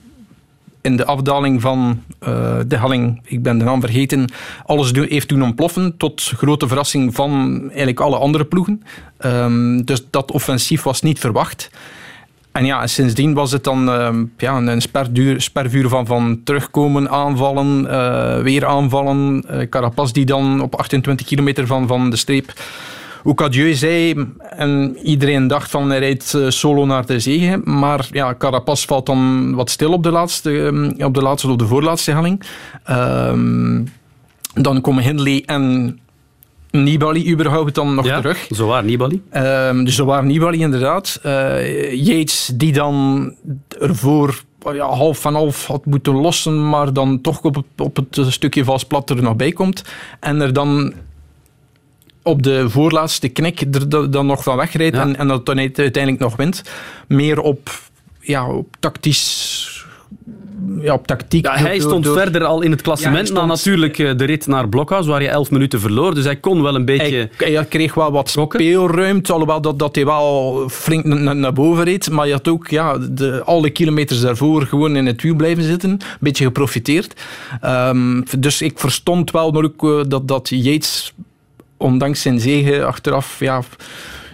[0.88, 4.32] in de afdaling van uh, de helling, ik ben de naam vergeten,
[4.66, 8.84] alles heeft doen ontploffen tot grote verrassing van eigenlijk alle andere ploegen.
[9.26, 11.70] Um, dus dat offensief was niet verwacht.
[12.52, 17.84] En ja, sindsdien was het dan uh, ja, een spervuur, spervuur van, van terugkomen, aanvallen,
[17.84, 19.44] uh, weer aanvallen.
[19.52, 22.54] Uh, Carapaz die dan op 28 kilometer van, van de streep
[23.28, 27.62] ook adieu zei en iedereen dacht van hij rijdt eh, solo naar de zege.
[27.64, 31.56] Maar ja, Carapaz valt dan wat stil op de laatste, ehm, op de, laatste of
[31.56, 32.44] de voorlaatste helling.
[32.90, 33.88] Um,
[34.54, 36.00] dan komen Hindley en
[36.72, 38.48] Nibali überhaupt dan nog ja, terug.
[38.52, 39.22] Zo waar Nibali.
[39.34, 41.20] Um, dus zo waar Nibali inderdaad.
[41.26, 43.34] Uh, Yates die dan
[43.80, 48.64] ervoor ja, half van half had moeten lossen, maar dan toch op, op het stukje
[48.64, 49.84] vals plat er nog bij komt.
[50.20, 50.94] En er dan
[52.28, 56.36] op de voorlaatste knik er dan nog van wegrijdt en, en dat dan uiteindelijk nog
[56.36, 56.62] wint.
[57.08, 57.70] Meer op,
[58.20, 59.86] ja, op tactisch
[60.82, 61.46] ja, op tactiek.
[61.46, 63.48] Ja, hij stond verder al in het klassement ja, stond...
[63.48, 66.16] na natuurlijk eh, de rit naar Blokhuis, waar je 11 minuten verloor.
[66.16, 67.30] Dus hij kon wel een beetje...
[67.38, 71.84] Hij, hij kreeg wel wat speelruimte, alhoewel dat, dat hij wel flink naar, naar boven
[71.84, 72.10] reed.
[72.10, 75.90] Maar je had ook ja, de, alle kilometers daarvoor gewoon in het wiel blijven zitten.
[75.90, 77.14] Een beetje geprofiteerd.
[77.66, 81.14] Um, dus ik verstond wel ook, uh, dat, dat Yates
[81.78, 83.62] ondanks zijn zegen achteraf ja,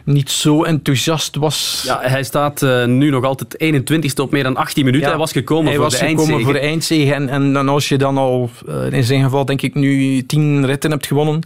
[0.03, 1.84] niet zo enthousiast was.
[1.86, 5.06] Ja, hij staat uh, nu nog altijd 21ste op meer dan 18 minuten.
[5.06, 6.43] Ja, hij was gekomen hij voor was de gekomen eindzege.
[6.43, 7.13] voor de eindzege.
[7.13, 10.65] En, en dan als je dan al, uh, in zijn geval denk ik nu 10
[10.65, 11.41] ritten hebt gewonnen,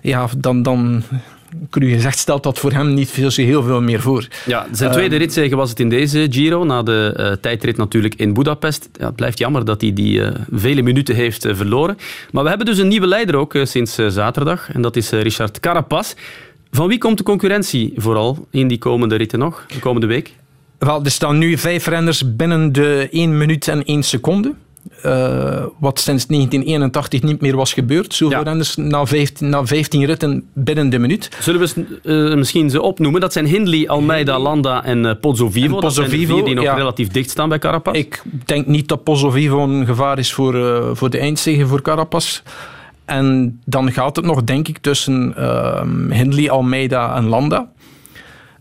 [0.00, 0.62] ja, dan...
[0.62, 1.02] dan
[1.70, 4.28] kun je gezegd stelt dat voor hem niet veel, heel veel meer voor.
[4.46, 8.14] Ja, zijn tweede uh, ritzege was het in deze Giro, na de uh, tijdrit natuurlijk
[8.14, 8.88] in Budapest.
[8.92, 11.96] Ja, het blijft jammer dat hij die uh, vele minuten heeft verloren.
[12.30, 16.14] Maar we hebben dus een nieuwe leider ook sinds zaterdag, en dat is Richard Carapaz.
[16.70, 20.32] Van wie komt de concurrentie vooral in die komende ritten nog, de komende week?
[20.78, 24.54] Wel, er staan nu vijf renners binnen de 1 minuut en 1 seconde.
[25.06, 28.14] Uh, wat sinds 1981 niet meer was gebeurd.
[28.14, 28.44] Zoveel ja.
[28.44, 31.30] renners na 15, na 15 ritten binnen de minuut.
[31.40, 33.20] Zullen we uh, misschien ze opnoemen?
[33.20, 35.74] Dat zijn Hindley, Almeida, Landa en uh, Pozzo Vivo.
[35.74, 36.74] En Pozzo Vivo die nog ja.
[36.74, 37.96] relatief dicht staan bij Carapaz.
[37.96, 42.42] Ik denk niet dat Pozzo Vivo een gevaar is voor, voor de eindzege voor Carapaz.
[43.04, 47.70] En dan gaat het nog, denk ik, tussen um, Hindley, Almeida en Landa.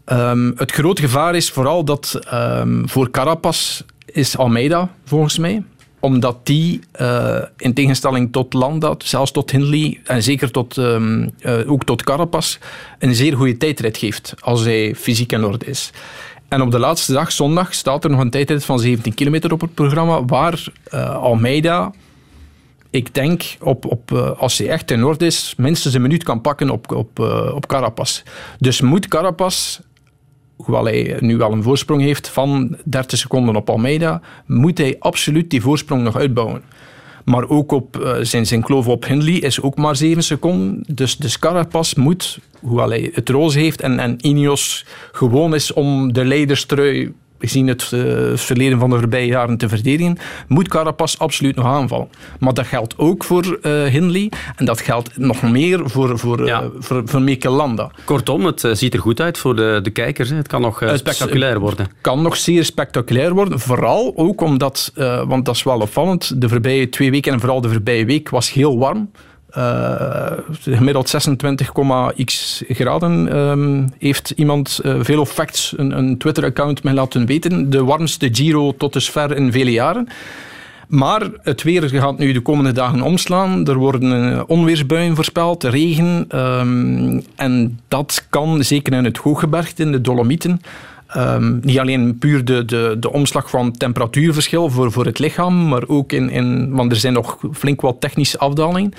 [0.06, 5.64] Um, het grote gevaar is vooral dat um, voor Carapaz is Almeida, volgens mij
[6.02, 11.72] omdat die, uh, in tegenstelling tot Landa, zelfs tot Hindley en zeker tot, um, uh,
[11.72, 12.58] ook tot Carapaz,
[13.00, 15.92] een zeer goede tijdrit geeft als hij fysiek in orde is.
[16.48, 19.62] En op de laatste dag, zondag, staat er nog een tijdrit van 17 kilometer op
[19.62, 21.92] het programma, waar uh, Almeida,
[22.90, 26.70] ik denk, op, op, als hij echt in orde is, minstens een minuut kan pakken
[26.70, 27.20] op, op,
[27.54, 28.22] op Carapaz.
[28.60, 29.80] Dus moet Carapaz,
[30.66, 35.50] hoewel hij nu wel een voorsprong heeft van 30 seconden op Almeida, moet hij absoluut
[35.50, 36.62] die voorsprong nog uitbouwen.
[37.26, 40.84] Maar ook op uh, zijn, zijn kloof op Hindley is ook maar 7 seconden.
[40.88, 46.14] Dus de Carapaz moet, hoewel hij het roze heeft en, en Ineos gewoon is om
[46.14, 51.56] de leiderstrui gezien het uh, verleden van de voorbije jaren te verdedigen, moet Carapaz absoluut
[51.56, 52.10] nog aanvallen.
[52.40, 56.62] Maar dat geldt ook voor uh, Hindley en dat geldt nog meer voor, voor, ja.
[56.62, 57.04] uh, voor.
[58.06, 60.30] Kortom, het ziet er goed uit voor de, de kijkers.
[60.30, 60.36] Hè.
[60.36, 61.86] Het kan nog spectaculair worden.
[61.86, 63.60] Het kan nog zeer spectaculair worden.
[63.60, 64.92] Vooral ook omdat,
[65.28, 68.54] want dat is wel opvallend, de voorbije twee weken en vooral de voorbije week was
[68.54, 69.10] heel warm.
[69.58, 71.14] Uh, gemiddeld
[72.16, 77.70] 26,x graden um, heeft iemand, uh, Velo Facts, een, een Twitter-account, mij laten weten.
[77.70, 80.08] De warmste Giro tot dusver in vele jaren.
[80.88, 83.68] Maar het weer gaat nu de komende dagen omslaan.
[83.68, 86.28] Er worden onweersbuien voorspeld, regen.
[86.40, 90.62] Um, en dat kan, zeker in het hooggebergte, in de Dolomieten,
[91.18, 95.84] Um, niet alleen puur de, de, de omslag van temperatuurverschil voor, voor het lichaam, maar
[95.88, 98.94] ook in, in, want er zijn nog flink wat technische afdalingen.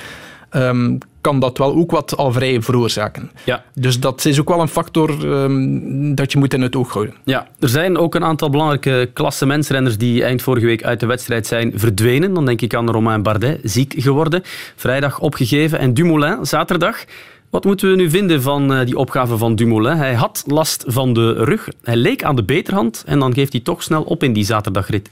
[0.57, 3.31] Um, kan dat wel ook wat alvrij veroorzaken.
[3.45, 3.65] Ja.
[3.75, 7.15] Dus dat is ook wel een factor um, dat je moet in het oog houden.
[7.25, 11.47] Ja, er zijn ook een aantal belangrijke klassementsrenners die eind vorige week uit de wedstrijd
[11.47, 12.35] zijn verdwenen.
[12.35, 14.43] Dan denk ik aan Romain Bardet, ziek geworden.
[14.77, 15.79] Vrijdag opgegeven.
[15.79, 17.05] En Dumoulin, zaterdag.
[17.51, 19.97] Wat moeten we nu vinden van uh, die opgave van Dumoulin?
[19.97, 21.69] Hij had last van de rug.
[21.83, 25.09] Hij leek aan de beterhand en dan geeft hij toch snel op in die zaterdagrit.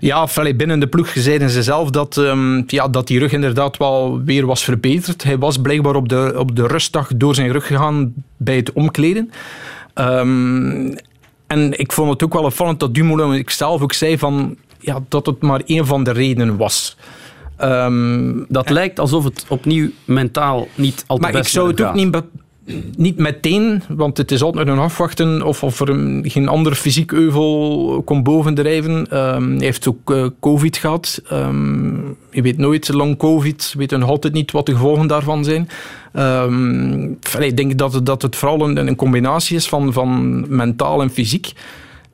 [0.00, 4.22] Ja, binnen de ploeg zeiden ze zelf dat, um, ja, dat die rug inderdaad wel
[4.24, 5.24] weer was verbeterd.
[5.24, 9.30] Hij was blijkbaar op de, op de rustdag door zijn rug gegaan bij het omkleden.
[9.94, 10.94] Um,
[11.46, 15.00] en ik vond het ook wel opvallend dat Dumoulin ik zelf ook zei van, ja,
[15.08, 16.96] dat het maar één van de redenen was.
[17.60, 21.80] Um, dat en, lijkt alsof het opnieuw mentaal niet al te Maar ik zou het
[21.80, 22.10] ook niet
[22.96, 27.12] niet meteen, want het is altijd nog afwachten of, of er een, geen ander fysiek
[27.12, 28.92] euvel komt bovendrijven.
[28.92, 31.22] Um, hij heeft ook uh, COVID gehad.
[31.32, 35.44] Um, je weet nooit, long COVID, we weten nog altijd niet wat de gevolgen daarvan
[35.44, 35.68] zijn.
[36.12, 41.10] Um, ik denk dat, dat het vooral een, een combinatie is van, van mentaal en
[41.10, 41.52] fysiek.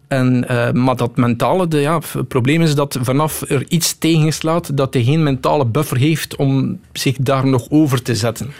[0.09, 4.95] En, uh, maar dat mentale, ja, het probleem is dat vanaf er iets tegenslaat, dat
[4.95, 8.51] hij geen mentale buffer heeft om zich daar nog over te zetten.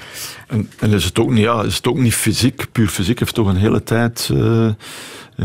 [0.49, 3.35] En, en is, het ook niet, ja, is het ook niet fysiek, puur fysiek, heeft
[3.35, 4.71] toch een hele tijd uh,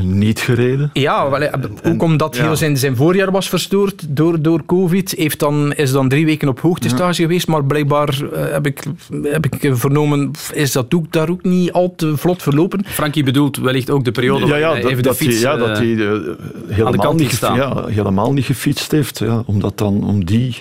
[0.01, 0.89] niet gereden?
[0.93, 1.49] Ja, wel,
[1.83, 2.43] ook omdat ja.
[2.43, 6.47] heel zijn, zijn voorjaar was verstoord door, door COVID, heeft dan, is dan drie weken
[6.47, 7.27] op hoogtestage ja.
[7.27, 8.83] geweest, maar blijkbaar uh, heb, ik,
[9.23, 12.85] heb ik vernomen, is dat ook daar ook niet al te vlot verlopen.
[12.85, 15.51] Frankie bedoelt wellicht ook de periode ja, ja, waar hij even dat, de fiets hij,
[15.51, 16.19] ja, dat hij uh,
[16.67, 17.55] helemaal, niet, gestaan.
[17.55, 20.55] Ja, helemaal niet gefietst heeft, ja, omdat dan om die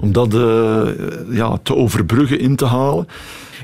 [0.00, 0.80] om dat uh,
[1.30, 3.06] ja, te overbruggen, in te halen.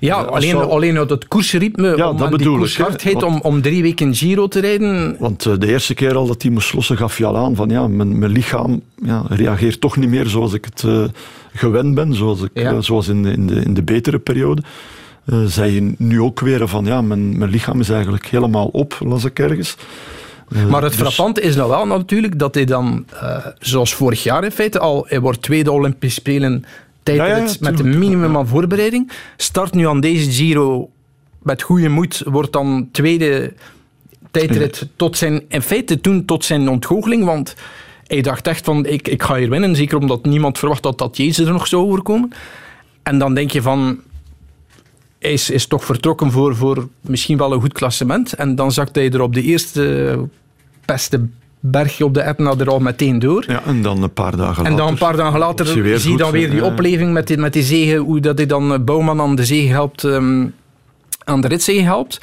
[0.07, 0.71] Ja, alleen, al...
[0.71, 4.61] alleen uit het koersritme, ja, om dat die koershardheid, om, om drie weken Giro te
[4.61, 5.17] rijden.
[5.19, 7.69] Want uh, de eerste keer al dat hij moest lossen, gaf je al aan van
[7.69, 11.05] ja, mijn, mijn lichaam ja, reageert toch niet meer zoals ik het uh,
[11.53, 12.73] gewend ben, zoals, ik, ja.
[12.73, 14.63] uh, zoals in, de, in, de, in de betere periode.
[15.47, 19.25] zei je nu ook weer van ja, mijn, mijn lichaam is eigenlijk helemaal op, las
[19.25, 19.77] ik ergens.
[20.69, 21.01] Maar het dus...
[21.01, 23.05] frappante is nou wel natuurlijk dat hij dan,
[23.59, 26.65] zoals vorig jaar in feite al, hij wordt tweede Olympische Spelen
[27.03, 29.13] tijdrit met een minimum aan voorbereiding.
[29.37, 30.91] Start nu aan deze Giro
[31.43, 33.53] met goede moed, wordt dan tweede
[34.31, 37.55] tijdrit tot zijn, in feite toen tot zijn ontgoocheling, want
[38.07, 41.17] hij dacht echt van ik, ik ga hier winnen, zeker omdat niemand verwacht dat dat
[41.17, 42.33] Jezus er nog zou overkomen.
[43.03, 44.01] En dan denk je van
[45.19, 48.95] hij is, is toch vertrokken voor, voor misschien wel een goed klassement en dan zakt
[48.95, 50.19] hij er op de eerste
[50.85, 51.29] beste
[51.65, 53.45] bergje op de Etna er al meteen door.
[53.47, 54.65] Ja, en dan een paar dagen later.
[54.65, 57.37] En dan een paar dagen later zie je, zie dan weer die opleving met die,
[57.37, 60.55] met die zegen, hoe dat hij dan Bouwman aan de zege helpt, um,
[61.25, 62.21] aan de ritzege helpt.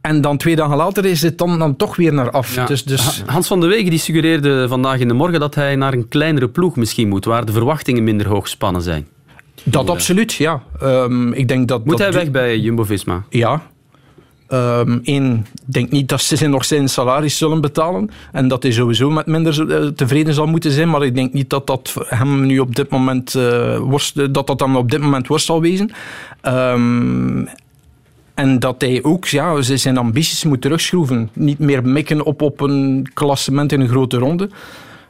[0.00, 2.54] En dan twee dagen later is het dan, dan toch weer naar af.
[2.54, 2.66] Ja.
[2.66, 3.22] Dus, dus...
[3.26, 6.48] Hans van de Wegen die suggereerde vandaag in de morgen dat hij naar een kleinere
[6.48, 9.06] ploeg misschien moet, waar de verwachtingen minder hoog gespannen zijn.
[9.64, 10.62] Dat absoluut, ja.
[10.82, 13.24] Um, ik denk dat, moet dat hij weg bij Jumbo-Visma?
[13.28, 13.62] Ja,
[14.52, 18.72] Eén, um, ik denk niet dat ze nog zijn salaris zullen betalen en dat hij
[18.72, 22.58] sowieso met minder tevreden zal moeten zijn, maar ik denk niet dat dat hem nu
[22.58, 25.90] op dit moment uh, worst, dat dat dan op dit moment worst zal wezen.
[26.42, 27.48] Um,
[28.34, 31.30] en dat hij ook ja, zijn ambities moet terugschroeven.
[31.32, 34.50] Niet meer mikken op, op een klassement in een grote ronde.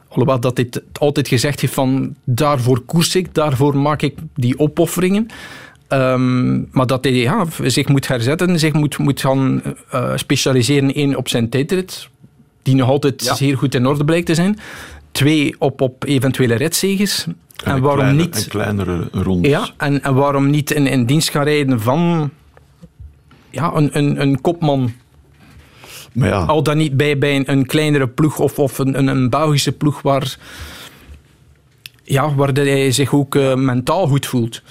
[0.07, 5.27] Alhoewel dat hij altijd gezegd heeft van daarvoor koers ik, daarvoor maak ik die opofferingen.
[5.87, 9.61] Ehm, maar dat hij ja, zich moet herzetten, zich moet, moet gaan
[9.93, 10.93] uh, specialiseren.
[10.93, 12.09] één, op zijn tijdrit,
[12.61, 14.59] die nog altijd zeer goed in orde blijkt te zijn.
[15.11, 17.25] Twee, op, op eventuele ritzeges.
[17.63, 18.43] En, waarom niet...
[18.43, 19.51] En kleinere rondes.
[19.51, 22.29] Ja, en, en waarom niet in, in dienst gaan rijden van
[23.49, 24.91] ja, een, een, een kopman
[26.13, 26.43] maar ja.
[26.43, 30.01] Al dan niet bij, bij een, kleinere ploeg of, of een, een, een Belgische ploeg
[30.01, 30.37] waar,
[32.03, 34.61] ja, waar hij zich ook uh, mentaal goed voelt.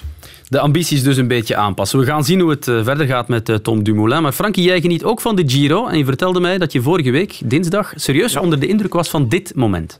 [0.53, 1.99] De ambities dus een beetje aanpassen.
[1.99, 4.21] We gaan zien hoe het uh, verder gaat met uh, Tom Dumoulin.
[4.21, 5.87] Maar Frankie, jij geniet ook van de Giro.
[5.87, 9.27] En je vertelde mij dat je vorige week, dinsdag, serieus onder de indruk was van
[9.27, 9.99] dit moment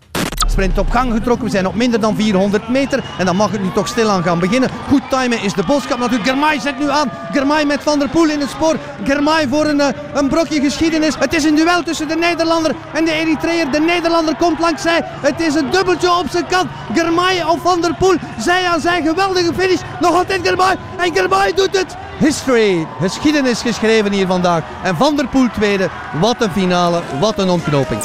[0.52, 1.46] sprint op gang getrokken.
[1.46, 3.04] We zijn op minder dan 400 meter.
[3.18, 4.70] En dan mag het nu toch stilaan gaan beginnen.
[4.88, 6.30] Goed timen is de boodschap natuurlijk.
[6.30, 7.12] Germay zet nu aan.
[7.32, 8.76] Germay met Van der Poel in het spoor.
[9.04, 11.16] Germay voor een, eh, een brokje geschiedenis.
[11.20, 13.72] Het is een duel tussen de Nederlander en de Eritreër.
[13.72, 15.02] De Nederlander komt langs zij.
[15.04, 16.70] Het is een dubbeltje op zijn kant.
[16.94, 18.16] Germay of Van der Poel.
[18.38, 19.82] Zij aan zijn geweldige finish.
[20.00, 20.76] Nog altijd Germay.
[20.98, 21.96] En Germay doet het.
[22.20, 22.88] History.
[23.00, 24.64] Geschiedenis geschreven hier vandaag.
[24.84, 25.90] En Van der Poel tweede.
[26.20, 27.02] Wat een finale.
[27.20, 28.02] Wat een ontknoping.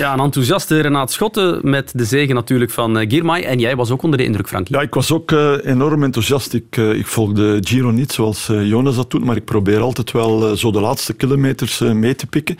[0.00, 3.42] Ja, een enthousiaste Renaat Schotten met de zegen natuurlijk van uh, Girmay.
[3.42, 4.76] En jij was ook onder de indruk, Frankie.
[4.76, 6.54] Ja, ik was ook uh, enorm enthousiast.
[6.54, 10.10] Ik, uh, ik volg de Giro niet zoals Jonas dat doet, maar ik probeer altijd
[10.10, 12.56] wel zo de laatste kilometers mee te pikken.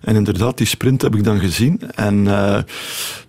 [0.00, 1.80] En inderdaad, die sprint heb ik dan gezien.
[1.94, 2.28] En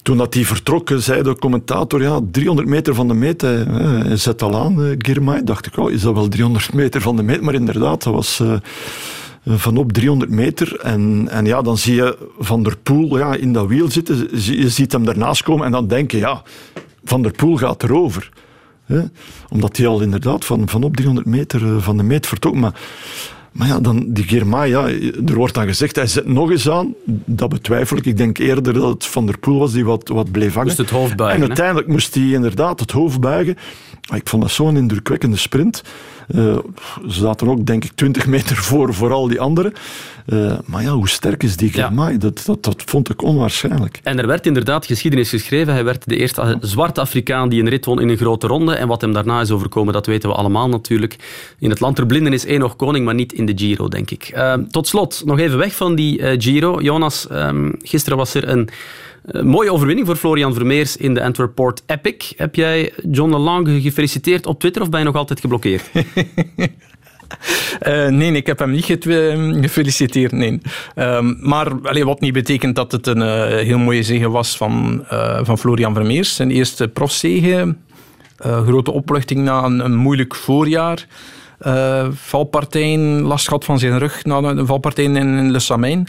[0.01, 3.65] toen dat die vertrok, zei de commentator, ja, 300 meter van de meet, hij,
[4.13, 5.43] zet al aan, Girmay.
[5.43, 7.41] Dacht ik, oh, is dat wel 300 meter van de meet?
[7.41, 8.53] Maar inderdaad, dat was eh,
[9.45, 10.79] van op 300 meter.
[10.79, 14.27] En, en ja, dan zie je Van der Poel ja, in dat wiel zitten.
[14.41, 16.41] Je ziet hem daarnaast komen en dan denk je, ja,
[17.03, 18.29] Van der Poel gaat erover.
[18.85, 19.01] Hè?
[19.49, 22.55] Omdat hij al inderdaad van, van op 300 meter eh, van de meet vertrok.
[22.55, 22.79] Maar,
[23.51, 24.87] maar ja, dan die Germa, ja,
[25.25, 26.93] er wordt dan gezegd, hij zet nog eens aan.
[27.25, 28.05] Dat betwijfel ik.
[28.05, 30.67] Ik denk eerder dat het Van der Poel was die wat, wat bleef hangen.
[30.67, 31.41] Moest het hoofd buigen.
[31.41, 33.57] En uiteindelijk moest hij inderdaad het hoofd buigen.
[34.13, 35.83] Ik vond dat zo'n indrukwekkende sprint.
[36.27, 36.57] Uh,
[37.07, 39.73] ze zaten ook, denk ik, 20 meter voor, voor al die anderen.
[40.25, 42.17] Uh, maar ja, hoe sterk is die Germay?
[42.17, 43.99] Dat, dat, dat vond ik onwaarschijnlijk.
[44.03, 45.73] En er werd inderdaad geschiedenis geschreven.
[45.73, 48.73] Hij werd de eerste zwarte Afrikaan die een rit won in een grote ronde.
[48.73, 51.15] En wat hem daarna is overkomen, dat weten we allemaal natuurlijk.
[51.59, 54.11] In het land der blinden is één nog koning, maar niet in de Giro, denk
[54.11, 54.31] ik.
[54.35, 56.81] Uh, tot slot, nog even weg van die Giro.
[56.81, 58.69] Jonas, um, gisteren was er een
[59.25, 62.33] uh, mooie overwinning voor Florian Vermeers in de Antwerp Port Epic.
[62.37, 65.89] Heb jij John Lange gefeliciteerd op Twitter of ben je nog altijd geblokkeerd?
[67.87, 70.31] Uh, nee, ik heb hem niet ehm, gefeliciteerd.
[70.31, 70.61] Nee.
[70.95, 75.05] Um, maar wat niet betekent dat het een uh, heel mooie zege was van,
[75.41, 76.35] van Florian Vermeers.
[76.35, 77.75] Zijn eerste profzege.
[78.37, 81.07] grote opluchting na een moeilijk voorjaar
[81.67, 86.07] uh, valpartijen, last gehad van zijn rug na de valpartijen in Samijn.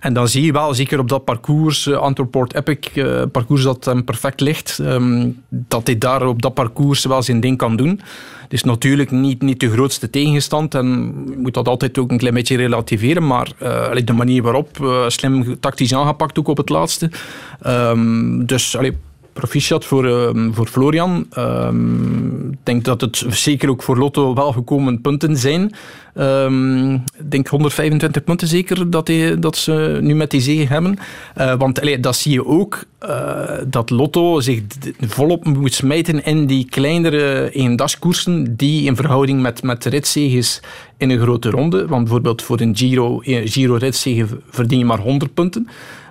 [0.00, 2.10] En dan zie je wel, zeker op dat parcours, uh,
[2.48, 7.22] Epic, uh, parcours dat hem perfect ligt, um, dat hij daar op dat parcours wel
[7.22, 8.00] zijn ding kan doen.
[8.42, 10.86] Het is natuurlijk niet, niet de grootste tegenstand en
[11.30, 13.52] je moet dat altijd ook een klein beetje relativeren, maar
[14.04, 17.10] de manier waarop, slim tactisch aangepakt ook op het laatste.
[17.66, 18.96] Um, dus allee,
[19.34, 21.26] proficiat voor, uh, voor Florian.
[21.30, 25.72] Ehm, ik denk dat het zeker ook voor Lotto wel gekomen punten zijn.
[26.18, 30.98] Um, ik denk 125 punten zeker dat, die, dat ze nu met die zege hebben.
[31.38, 34.60] Uh, want allee, dat zie je ook, uh, dat Lotto zich
[35.00, 40.60] volop moet smijten in die kleinere eendagskoersen die in verhouding met, met ritzeges
[40.96, 45.34] in een grote ronde, want bijvoorbeeld voor een Giro, Giro ritzege verdien je maar 100
[45.34, 45.68] punten.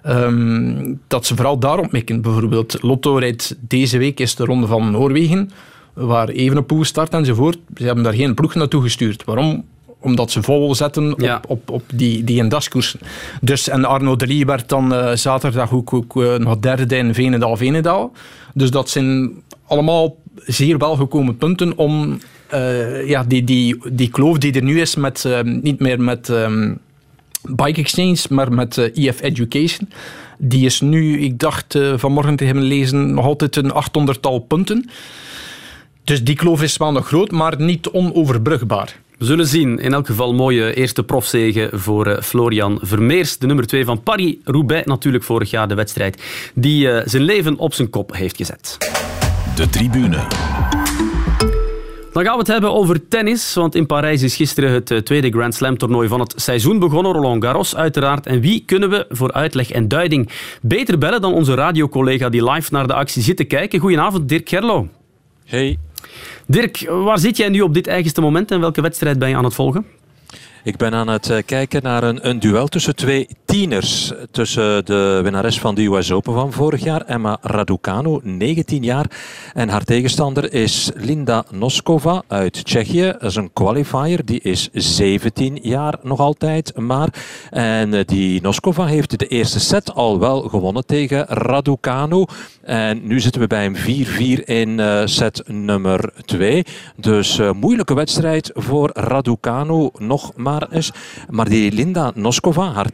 [0.07, 2.21] Um, dat ze vooral daarop mikken.
[2.21, 5.49] Bijvoorbeeld, Lotto rijdt deze week is de ronde van Noorwegen,
[5.93, 7.57] waar Evenepoel start enzovoort.
[7.75, 9.23] Ze hebben daar geen ploeg naartoe gestuurd.
[9.23, 9.65] Waarom?
[9.99, 11.41] Omdat ze vol zetten op, ja.
[11.47, 12.99] op, op die, die endaskoersen.
[13.41, 18.11] Dus, en Arno Delis werd dan uh, zaterdag ook, ook uh, nog derde in Venendaal-Venendaal.
[18.53, 19.31] Dus dat zijn
[19.67, 22.19] allemaal zeer welgekomen punten om
[22.53, 26.29] uh, ja, die, die, die kloof die er nu is, met, niet meer met...
[26.29, 26.79] Um,
[27.49, 29.89] Bike Exchange, maar met uh, eh, EF Education.
[30.37, 34.89] Die is nu, ik dacht uh, vanmorgen te hebben lezen, nog altijd een 800-tal punten.
[36.03, 38.95] Dus die kloof is wel nog groot, maar niet onoverbrugbaar.
[39.17, 39.79] We zullen zien.
[39.79, 43.37] In elk geval mooie eerste profzege voor uh, Florian Vermeers.
[43.37, 44.85] De nummer 2 van Paris-Roubaix.
[44.85, 46.21] Natuurlijk vorig jaar de wedstrijd
[46.53, 48.77] die zijn leven op zijn kop heeft gezet.
[49.55, 50.82] De tribune.
[52.13, 55.29] Dan gaan we het hebben over tennis, want in Parijs is gisteren het eh, tweede
[55.29, 57.11] Grand Slam toernooi van het seizoen begonnen.
[57.11, 58.25] Roland Garros uiteraard.
[58.25, 60.29] En wie kunnen we voor uitleg en duiding
[60.61, 63.79] beter bellen dan onze radiocollega die live naar de actie zit te kijken?
[63.79, 64.87] Goedenavond, Dirk Gerlo.
[65.45, 65.77] Hey.
[66.47, 69.43] Dirk, waar zit jij nu op dit eigenste moment en welke wedstrijd ben je aan
[69.43, 69.85] het volgen?
[70.63, 75.19] Ik ben aan het eh, kijken naar een, een duel tussen twee tieners tussen de
[75.23, 79.05] winnares van de US Open van vorig jaar, Emma Raducanu, 19 jaar.
[79.53, 83.05] En haar tegenstander is Linda Noskova uit Tsjechië.
[83.19, 87.09] Dat is een qualifier, die is 17 jaar nog altijd maar.
[87.49, 92.25] En eh, die Noskova heeft de eerste set al wel gewonnen tegen Raducanu.
[92.61, 96.63] En nu zitten we bij een 4-4 in uh, set nummer 2.
[96.95, 100.91] Dus uh, moeilijke wedstrijd voor Raducanu nog maar eens.
[101.29, 102.93] Maar die Linda Noskova, haar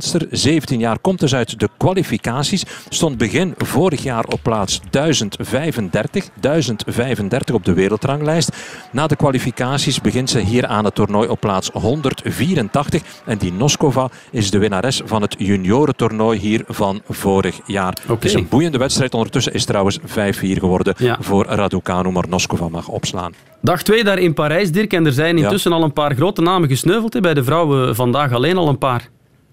[0.00, 2.64] tegenstandster, 17 jaar, komt dus uit de kwalificaties.
[2.88, 6.28] Stond begin vorig jaar op plaats 1035.
[6.40, 8.56] 1035 op de wereldranglijst.
[8.92, 13.02] Na de kwalificaties begint ze hier aan het toernooi op plaats 184.
[13.24, 17.94] En die Noskova is de winnares van het juniorentoernooi hier van vorig jaar.
[18.02, 18.14] Okay.
[18.14, 19.14] Het is een boeiende wedstrijd.
[19.14, 20.02] Ondertussen is trouwens 5-4
[20.40, 21.16] geworden ja.
[21.20, 23.32] voor Raducanu, maar Noskova mag opslaan.
[23.62, 24.92] Dag 2 daar in Parijs, Dirk.
[24.92, 25.76] En er zijn intussen ja.
[25.76, 27.20] al een paar grote namen gesneuveld.
[27.20, 29.08] Bij de vrouwen vandaag alleen al een paar.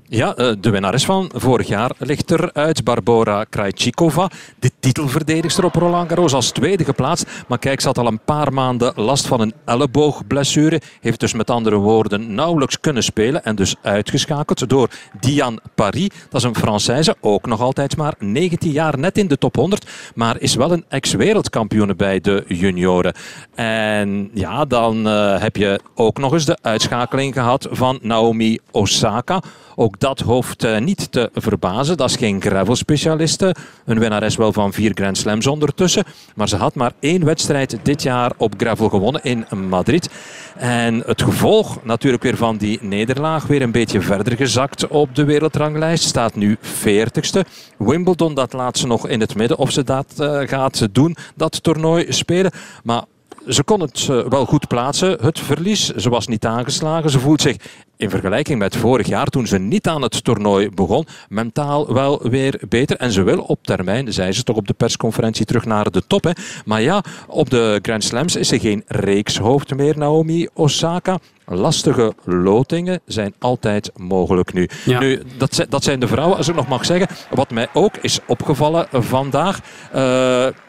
[0.10, 2.84] Ja, eh, de winnares van vorig jaar ligt eruit.
[2.84, 7.26] Barbora Krajcikova, de titelverdedigster op Roland Garros als tweede geplaatst.
[7.48, 10.82] Maar kijk, ze had al een paar maanden last van een elleboogblessure.
[11.02, 13.44] Heeft dus met andere woorden nauwelijks kunnen spelen.
[13.44, 14.90] En dus uitgeschakeld door
[15.20, 16.10] Diane Paris.
[16.30, 19.90] Dat is een Française, ook nog altijd maar 19 jaar net in de top 100.
[20.16, 23.14] Maar is wel een ex-wereldkampioene bij de junioren.
[23.56, 29.42] En ja, dan uh, heb je ook nog eens de uitschakeling gehad van Naomi Osaka.
[29.80, 31.98] Ook dat hoeft uh, niet te verbazen.
[31.98, 33.56] Dat is geen gravel-specialiste.
[33.86, 36.04] Een winnares wel van vier Grand Slams ondertussen.
[36.36, 40.10] Maar ze had maar één wedstrijd dit jaar op gravel gewonnen in Madrid.
[40.56, 43.48] En het gevolg natuurlijk weer van die nederlaag.
[43.48, 46.04] Weer een beetje verder gezakt op de wereldranglijst.
[46.04, 47.48] Staat nu 40ste.
[47.78, 51.16] Wimbledon, dat laat ze nog in het midden of ze dat uh, gaat doen.
[51.36, 52.52] Dat toernooi spelen.
[52.84, 53.04] Maar
[53.48, 55.90] ze kon het uh, wel goed plaatsen, het verlies.
[55.90, 57.10] Ze was niet aangeslagen.
[57.10, 57.56] Ze voelt zich
[57.98, 62.62] in vergelijking met vorig jaar, toen ze niet aan het toernooi begon, mentaal wel weer
[62.70, 62.98] beter.
[62.98, 66.24] En ze wil op termijn, zei ze toch op de persconferentie, terug naar de top.
[66.24, 66.32] Hè.
[66.66, 71.18] Maar ja, op de Grand Slams is ze geen reekshoofd meer, Naomi Osaka.
[71.50, 74.70] Lastige lotingen zijn altijd mogelijk nu.
[74.86, 75.00] Ja.
[75.00, 77.08] Nu, dat, dat zijn de vrouwen, als ik nog mag zeggen.
[77.30, 79.60] Wat mij ook is opgevallen vandaag.
[79.88, 79.94] Uh,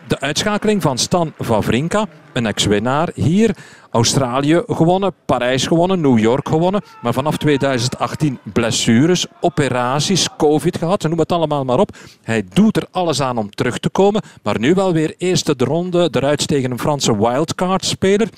[0.08, 3.56] de uitschakeling van Stan Wawrinka, een ex-winnaar hier.
[3.90, 6.82] Australië gewonnen, Parijs gewonnen, New York gewonnen.
[7.02, 11.02] Maar vanaf 2018 blessures, operaties, covid gehad.
[11.02, 11.96] Noem het allemaal maar op.
[12.22, 14.22] Hij doet er alles aan om terug te komen.
[14.42, 18.28] Maar nu wel weer eerste de ronde eruit tegen een Franse wildcard-speler.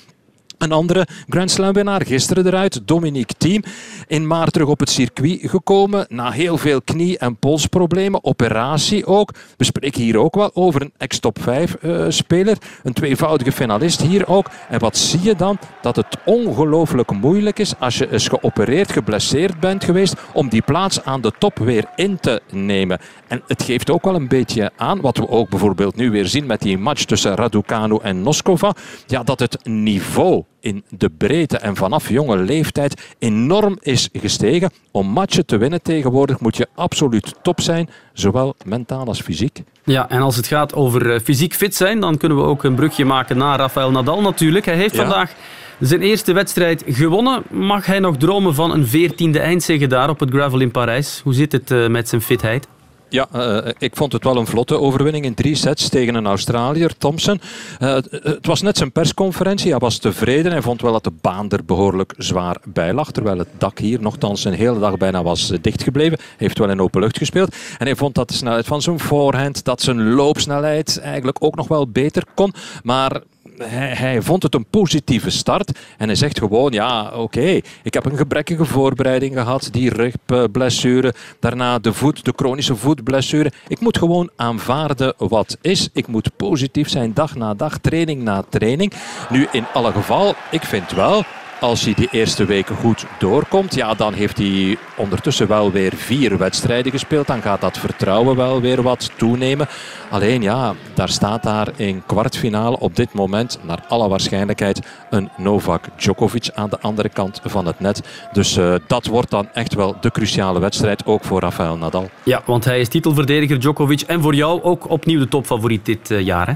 [0.61, 3.63] Een andere Grand Slam winnaar, gisteren eruit, Dominique Thiem.
[4.07, 9.33] In maart terug op het circuit gekomen, na heel veel knie- en polsproblemen, operatie ook.
[9.57, 14.27] We spreken hier ook wel over een ex-top 5 uh, speler, een tweevoudige finalist hier
[14.27, 14.49] ook.
[14.69, 15.57] En wat zie je dan?
[15.81, 21.03] Dat het ongelooflijk moeilijk is als je eens geopereerd, geblesseerd bent geweest, om die plaats
[21.03, 22.99] aan de top weer in te nemen.
[23.27, 26.45] En het geeft ook wel een beetje aan, wat we ook bijvoorbeeld nu weer zien
[26.45, 28.75] met die match tussen Raducanu en Noskova,
[29.07, 34.71] ja, dat het niveau in de breedte en vanaf jonge leeftijd enorm is gestegen.
[34.91, 39.63] Om matchen te winnen tegenwoordig moet je absoluut top zijn, zowel mentaal als fysiek.
[39.83, 43.05] Ja, en als het gaat over fysiek fit zijn, dan kunnen we ook een brugje
[43.05, 44.65] maken naar Rafael Nadal natuurlijk.
[44.65, 45.01] Hij heeft ja.
[45.01, 45.33] vandaag
[45.79, 47.43] zijn eerste wedstrijd gewonnen.
[47.49, 51.21] Mag hij nog dromen van een veertiende eindzege daar op het gravel in Parijs?
[51.23, 52.67] Hoe zit het met zijn fitheid?
[53.11, 56.97] Ja, uh, ik vond het wel een vlotte overwinning in drie sets tegen een Australiër,
[56.97, 57.41] Thompson.
[57.79, 59.69] Uh, het was net zijn persconferentie.
[59.69, 60.51] Hij was tevreden.
[60.51, 63.11] Hij vond wel dat de baan er behoorlijk zwaar bij lag.
[63.11, 66.17] Terwijl het dak hier nogthans een hele dag bijna was dichtgebleven.
[66.19, 67.55] Hij heeft wel in open lucht gespeeld.
[67.77, 71.67] En hij vond dat de snelheid van zijn voorhand, dat zijn loopsnelheid eigenlijk ook nog
[71.67, 72.53] wel beter kon.
[72.83, 73.21] Maar
[73.69, 75.79] hij, vond het een positieve start.
[75.97, 79.69] En hij zegt gewoon, ja, oké, ik heb een gebrekkige voorbereiding gehad.
[79.71, 83.51] Die rugblessure, daarna de voet, de chronische voetblessure.
[83.67, 85.89] Ik moet gewoon aanvaarden wat is.
[85.93, 88.93] Ik moet positief zijn dag na dag, training na training.
[89.29, 91.23] Nu, in alle geval, ik vind wel
[91.61, 96.37] als hij die eerste weken goed doorkomt, ja, dan heeft hij ondertussen wel weer vier
[96.37, 97.27] wedstrijden gespeeld.
[97.27, 99.67] Dan gaat dat vertrouwen wel weer wat toenemen.
[100.09, 105.87] Alleen ja, daar staat daar in kwartfinale op dit moment, naar alle waarschijnlijkheid, een Novak
[105.95, 108.01] Djokovic aan de andere kant van het net.
[108.31, 112.09] Dus uh, dat wordt dan echt wel de cruciale wedstrijd, ook voor Rafael Nadal.
[112.23, 116.21] Ja, want hij is titelverdediger Djokovic en voor jou ook opnieuw de topfavoriet dit uh,
[116.21, 116.53] jaar, hè?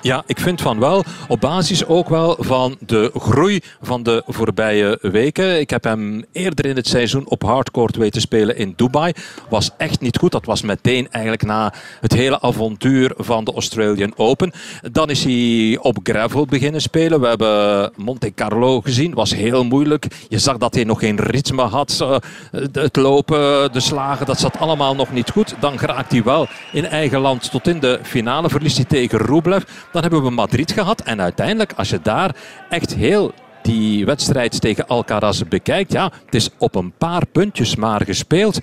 [0.00, 1.04] Ja, ik vind van wel.
[1.28, 5.60] Op basis ook wel van de groei van de voorbije weken.
[5.60, 9.12] Ik heb hem eerder in het seizoen op hardcourt weten spelen in Dubai.
[9.48, 10.32] Was echt niet goed.
[10.32, 14.52] Dat was meteen eigenlijk na het hele avontuur van de Australian Open.
[14.92, 17.20] Dan is hij op gravel beginnen spelen.
[17.20, 19.14] We hebben Monte Carlo gezien.
[19.14, 20.06] Was heel moeilijk.
[20.28, 21.98] Je zag dat hij nog geen ritme had.
[22.00, 22.16] Eh,
[22.72, 25.54] het lopen, de slagen, dat zat allemaal nog niet goed.
[25.60, 28.48] Dan geraakt hij wel in eigen land tot in de finale.
[28.48, 29.62] Verliest hij tegen Rublev.
[29.92, 31.00] Dan hebben we Madrid gehad.
[31.00, 32.36] En uiteindelijk, als je daar
[32.68, 33.32] echt heel
[33.62, 38.58] die wedstrijd tegen Alcaraz bekijkt, ja, het is op een paar puntjes maar gespeeld.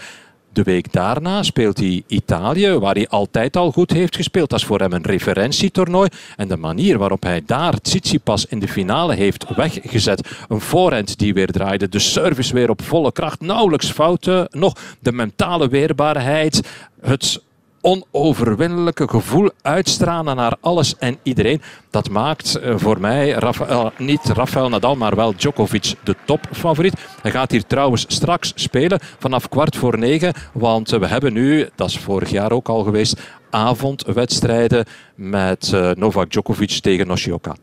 [0.56, 4.50] De week daarna speelt hij Italië, waar hij altijd al goed heeft gespeeld.
[4.50, 6.10] Dat is voor hem een referentietoernooi.
[6.36, 10.30] En de manier waarop hij daar Tsitsipas in de finale heeft weggezet.
[10.48, 11.90] Een voorhand die weer draaide.
[11.90, 13.42] De service weer op volle kracht.
[13.42, 14.74] Nauwelijks fouten nog.
[15.00, 16.62] De mentale weerbaarheid.
[17.02, 17.42] Het
[17.86, 21.62] onoverwinnelijke gevoel uitstralen naar alles en iedereen.
[21.90, 26.94] Dat maakt eh, voor mij Rafael, niet Rafael Nadal, maar wel Djokovic de topfavoriet.
[27.22, 30.34] Hij gaat hier trouwens straks spelen vanaf kwart voor negen.
[30.54, 36.32] Want we hebben nu, dat is vorig jaar ook al geweest, avondwedstrijden met eh, Novak
[36.32, 37.56] Djokovic tegen Noshioka.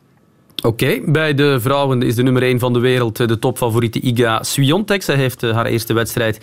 [0.62, 4.42] Oké, bij de vrouwen is de nummer 1 van de wereld eh, de topfavoriete Iga
[4.42, 5.02] Swiatek.
[5.02, 6.40] Zij heeft eh, haar eerste wedstrijd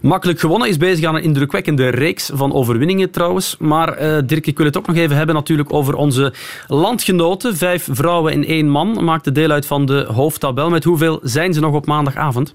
[0.00, 0.68] makkelijk gewonnen.
[0.68, 3.56] Is bezig aan een indrukwekkende reeks van overwinningen trouwens.
[3.58, 6.32] Maar uh, Dirk, ik wil het ook nog even hebben natuurlijk over onze
[6.66, 7.56] landgenoten.
[7.56, 10.70] Vijf vrouwen in één man maakten deel uit van de hoofdtabel.
[10.70, 12.54] Met hoeveel zijn ze nog op maandagavond?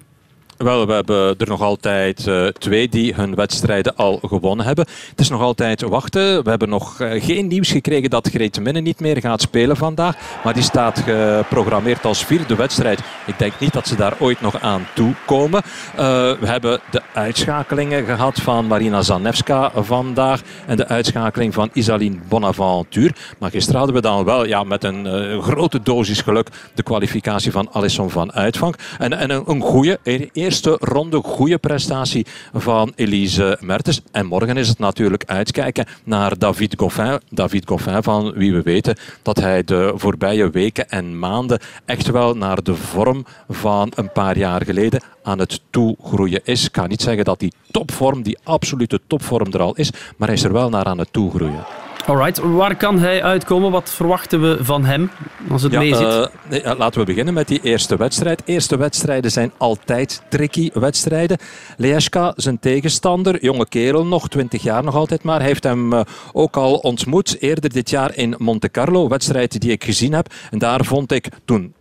[0.58, 4.86] Wel, we hebben er nog altijd uh, twee die hun wedstrijden al gewonnen hebben.
[5.10, 6.44] Het is nog altijd wachten.
[6.44, 10.16] We hebben nog uh, geen nieuws gekregen dat Greet Minne niet meer gaat spelen vandaag.
[10.44, 13.00] Maar die staat geprogrammeerd als vierde wedstrijd.
[13.26, 15.62] Ik denk niet dat ze daar ooit nog aan toe komen.
[15.66, 16.00] Uh,
[16.40, 20.42] we hebben de uitschakelingen gehad van Marina Zanevska vandaag.
[20.68, 23.14] En de uitschakeling van Isaline Bonaventure.
[23.38, 27.70] Maar gisteren hadden we dan wel ja, met een grote dosis geluk de kwalificatie van
[27.72, 28.76] Alisson van Uitvang.
[29.00, 30.00] En, en een, een goede
[30.48, 34.02] eerste ronde goede prestatie van Elise Mertens.
[34.12, 37.20] En morgen is het natuurlijk uitkijken naar David Goffin.
[37.30, 42.34] David Goffin van wie we weten dat hij de voorbije weken en maanden echt wel
[42.34, 46.66] naar de vorm van een paar jaar geleden aan het toegroeien is.
[46.66, 50.38] Ik kan niet zeggen dat die topvorm, die absolute topvorm er al is, maar hij
[50.38, 51.87] is er wel naar aan het toegroeien.
[52.08, 53.72] Alright, waar kan hij uitkomen?
[53.72, 55.12] Wat verwachten we van hem
[55.50, 56.30] als het ja, mee zit?
[56.50, 58.42] Uh, laten we beginnen met die eerste wedstrijd.
[58.46, 61.38] Eerste wedstrijden zijn altijd tricky wedstrijden.
[61.78, 66.02] Leeska, zijn tegenstander, jonge kerel nog, 20 jaar nog altijd maar, heeft hem uh,
[66.34, 69.08] ook al ontmoet eerder dit jaar in Monte Carlo.
[69.08, 70.34] Wedstrijd die ik gezien heb.
[70.52, 71.74] En daar vond ik toen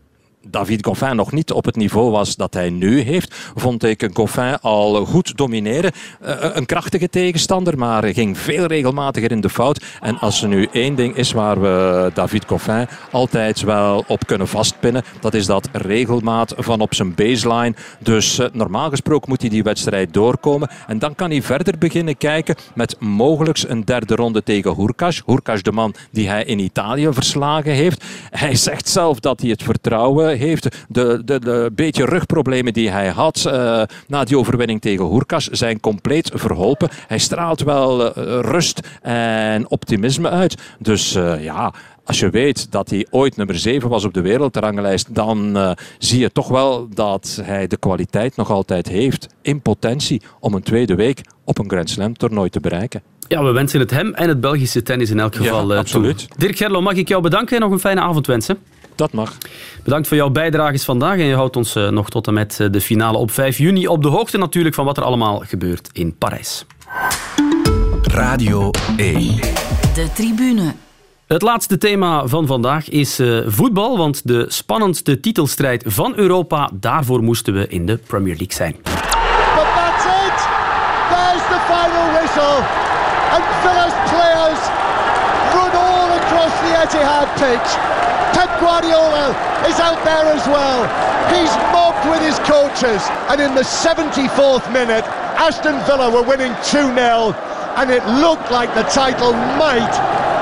[0.50, 4.60] David Goffin nog niet op het niveau was dat hij nu heeft, vond ik Goffin
[4.60, 5.92] al goed domineren.
[6.22, 9.84] Uh, een krachtige tegenstander, maar ging veel regelmatiger in de fout.
[10.00, 14.48] En als er nu één ding is waar we David Goffin altijd wel op kunnen
[14.48, 17.74] vastpinnen, dat is dat regelmaat van op zijn baseline.
[17.98, 20.70] Dus uh, normaal gesproken moet hij die wedstrijd doorkomen.
[20.86, 25.22] En dan kan hij verder beginnen kijken met mogelijk een derde ronde tegen Hurkacz.
[25.26, 28.04] Hurkacz, de man die hij in Italië verslagen heeft.
[28.30, 30.84] Hij zegt zelf dat hij het vertrouwen heeft.
[30.88, 35.80] De, de, de beetje rugproblemen die hij had uh, na die overwinning tegen Hoerkas zijn
[35.80, 36.88] compleet verholpen.
[37.06, 40.54] Hij straalt wel uh, rust en optimisme uit.
[40.78, 41.72] Dus uh, ja,
[42.04, 46.20] als je weet dat hij ooit nummer 7 was op de wereldranglijst, dan uh, zie
[46.20, 50.94] je toch wel dat hij de kwaliteit nog altijd heeft in potentie om een tweede
[50.94, 53.02] week op een Grand Slam toernooi te bereiken.
[53.28, 56.18] Ja, we wensen het hem en het Belgische tennis in elk geval ja, absoluut.
[56.18, 56.38] Toe.
[56.38, 58.58] Dirk Gerlo, mag ik jou bedanken en nog een fijne avond wensen?
[58.96, 59.36] Dat mag.
[59.84, 61.18] Bedankt voor jouw bijdrages vandaag.
[61.18, 63.86] En je houdt ons uh, nog tot en met uh, de finale op 5 juni
[63.88, 66.64] op de hoogte natuurlijk van wat er allemaal gebeurt in Parijs.
[68.02, 69.36] Radio 1.
[69.94, 70.74] De tribune.
[71.26, 77.22] Het laatste thema van vandaag is uh, voetbal, want de spannendste titelstrijd van Europa, daarvoor
[77.22, 78.76] moesten we in de Premier League zijn.
[78.82, 80.38] But that's it!
[81.12, 82.58] There's the final whistle.
[83.34, 84.60] And Villa's players
[85.54, 88.05] run all across the Etihad pitch.
[88.36, 89.32] Pep Guardiola
[89.64, 90.84] is out there as well.
[91.32, 93.00] He's mobbed with his coaches.
[93.32, 95.08] And in the 74th minute,
[95.40, 96.92] Aston Villa were winning 2-0
[97.80, 99.88] and it looked like the title might,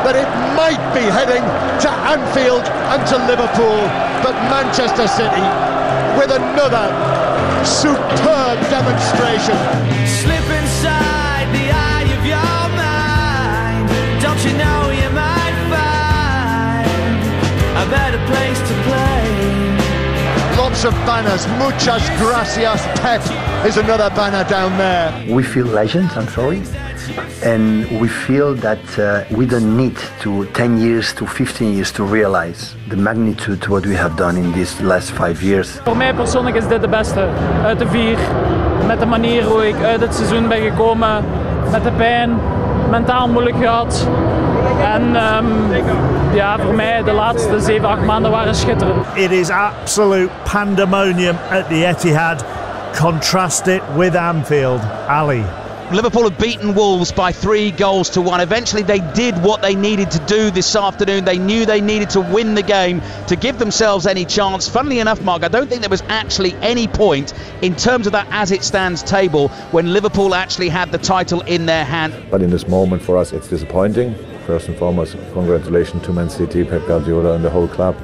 [0.03, 0.27] that it
[0.59, 1.47] might be heading
[1.87, 3.87] to Anfield and to Liverpool.
[4.27, 5.47] But Manchester City
[6.19, 6.91] with another
[7.63, 10.34] superb demonstration.
[18.27, 19.23] Place to play?
[20.57, 21.47] Lots of banners.
[21.59, 23.23] Muchas gracias, Pep
[23.67, 25.35] is another banner down there.
[25.35, 26.63] We feel legends, I'm sorry.
[27.43, 32.05] and we feel that uh, we don't need to 10 years to 15 years to
[32.05, 35.81] realize the magnitude what we have done in these last five years.
[35.85, 37.29] Voor mij persoonlijk is dit de beste
[37.65, 38.19] uit de vier.
[38.87, 41.25] Met de manier hoe ik uit het seizoen ben gekomen,
[41.71, 42.39] met de pijn,
[42.91, 44.09] mentaal moeilijk gehad.
[44.85, 45.73] En um,
[46.35, 49.07] ja, voor mij de laatste 7, 8 maanden waren schitterend.
[49.15, 52.45] It is absolute pandemonium at the Etihad.
[53.01, 54.81] Contrast it with Anfield.
[55.09, 55.45] Ali.
[55.91, 58.43] Liverpool have beaten Wolves by three goals to one.
[58.43, 61.25] Eventually, they did what they needed to do this afternoon.
[61.25, 64.69] They knew they needed to win the game to give themselves any chance.
[64.69, 68.27] Funnily enough, Mark, I don't think there was actually any point in terms of that
[68.31, 72.15] as it stands table when Liverpool actually had the title in their hand.
[72.31, 74.15] But in this moment, for us, it's disappointing.
[74.47, 77.97] First and foremost, congratulations to Man City, Pep Guardiola, and the whole club.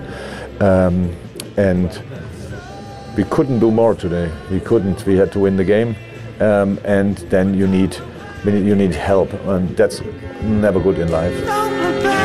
[0.61, 1.15] Um,
[1.59, 2.03] and
[3.15, 4.33] we couldn't do more today.
[4.51, 5.05] We couldn't.
[5.05, 5.97] We had to win the game.
[6.41, 7.95] Um, and then you need
[8.45, 10.01] you need help, and that's
[10.43, 12.20] never good in life.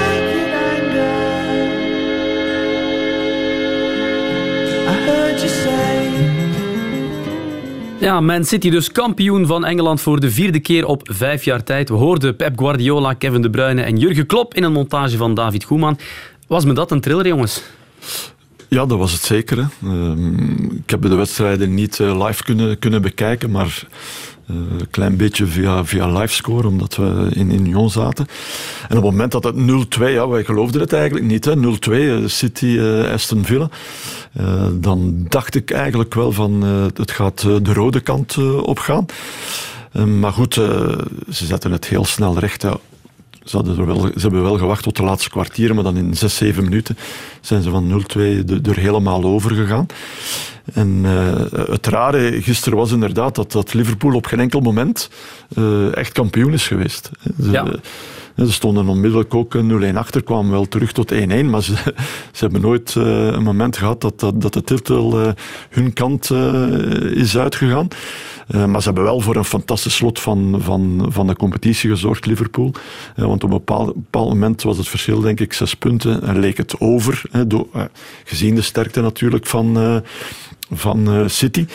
[8.06, 11.89] Ja, Man City dus kampioen van Engeland voor de vierde keer op vijf jaar tijd.
[11.89, 15.64] We hoorden Pep Guardiola, Kevin De Bruyne en Jurgen Klopp in een montage van David
[15.64, 15.99] Goeman.
[16.47, 17.64] Was me dat een thriller, jongens?
[18.68, 19.68] Ja, dat was het zeker.
[19.84, 20.11] Uh,
[20.76, 23.88] ik heb de wedstrijden niet uh, live kunnen, kunnen bekijken, maar
[24.49, 28.28] uh, een klein beetje via, via livescore, omdat we in, in zaten.
[28.82, 29.55] En op het moment dat het
[29.99, 31.49] 0-2, ja, wij geloofden het eigenlijk niet,
[31.89, 32.80] 0-2, City,
[33.13, 33.70] Aston Villa,
[34.74, 36.61] dan dacht ik eigenlijk wel van
[36.95, 39.05] het gaat de rode kant opgaan.
[40.20, 42.66] maar goed, ze zetten het heel snel recht.
[43.46, 46.64] Ze, wel, ze hebben wel gewacht tot de laatste kwartier, maar dan in 6, 7
[46.64, 46.98] minuten
[47.41, 48.20] zijn ze van 0-2
[48.64, 49.86] er helemaal over gegaan.
[50.74, 51.34] En uh,
[51.70, 55.10] het rare gisteren was inderdaad dat, dat Liverpool op geen enkel moment
[55.58, 57.10] uh, echt kampioen is geweest.
[57.41, 57.66] Ze, ja.
[58.38, 59.58] Ze stonden onmiddellijk ook
[59.91, 61.16] 0-1 achter, kwamen wel terug tot 1-1,
[61.46, 61.74] maar ze,
[62.32, 65.34] ze, hebben nooit uh, een moment gehad dat, dat, dat de titel
[65.70, 66.32] hun kant
[67.14, 67.88] is uitgegaan.
[68.48, 72.26] Uh, maar ze hebben wel voor een fantastisch slot van, van, van de competitie gezorgd,
[72.26, 72.72] Liverpool.
[73.16, 76.24] Uh, want op een bepaald, moment was het verschil, denk ik, zes punten.
[76.24, 77.84] En leek het over, door, uh,
[78.24, 80.04] gezien de sterkte natuurlijk van
[80.72, 81.66] van City.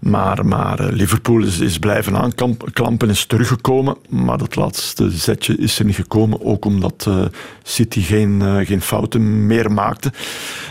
[0.00, 3.96] Maar, maar Liverpool is, is blijven aanklampen, is teruggekomen.
[4.08, 6.44] Maar dat laatste zetje is er niet gekomen.
[6.44, 7.24] Ook omdat uh,
[7.62, 10.12] City geen, geen fouten meer maakte.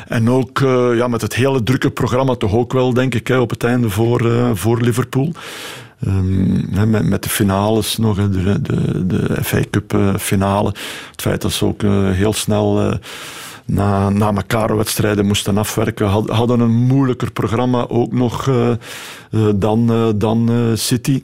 [0.08, 0.60] En ook
[0.96, 3.90] ja, met het hele drukke programma toch ook wel, denk ik, hè, op het einde
[3.90, 5.32] voor, voor Liverpool.
[6.08, 10.74] Um, met, met, de finales nog, de, de, de FA Cup finale.
[11.12, 11.82] Het feit dat ze ook
[12.14, 13.00] heel snel
[13.66, 16.08] na, na elkaar wedstrijden moesten afwerken.
[16.08, 18.70] hadden een moeilijker programma ook nog uh,
[19.32, 21.24] uh, dan, uh, dan City.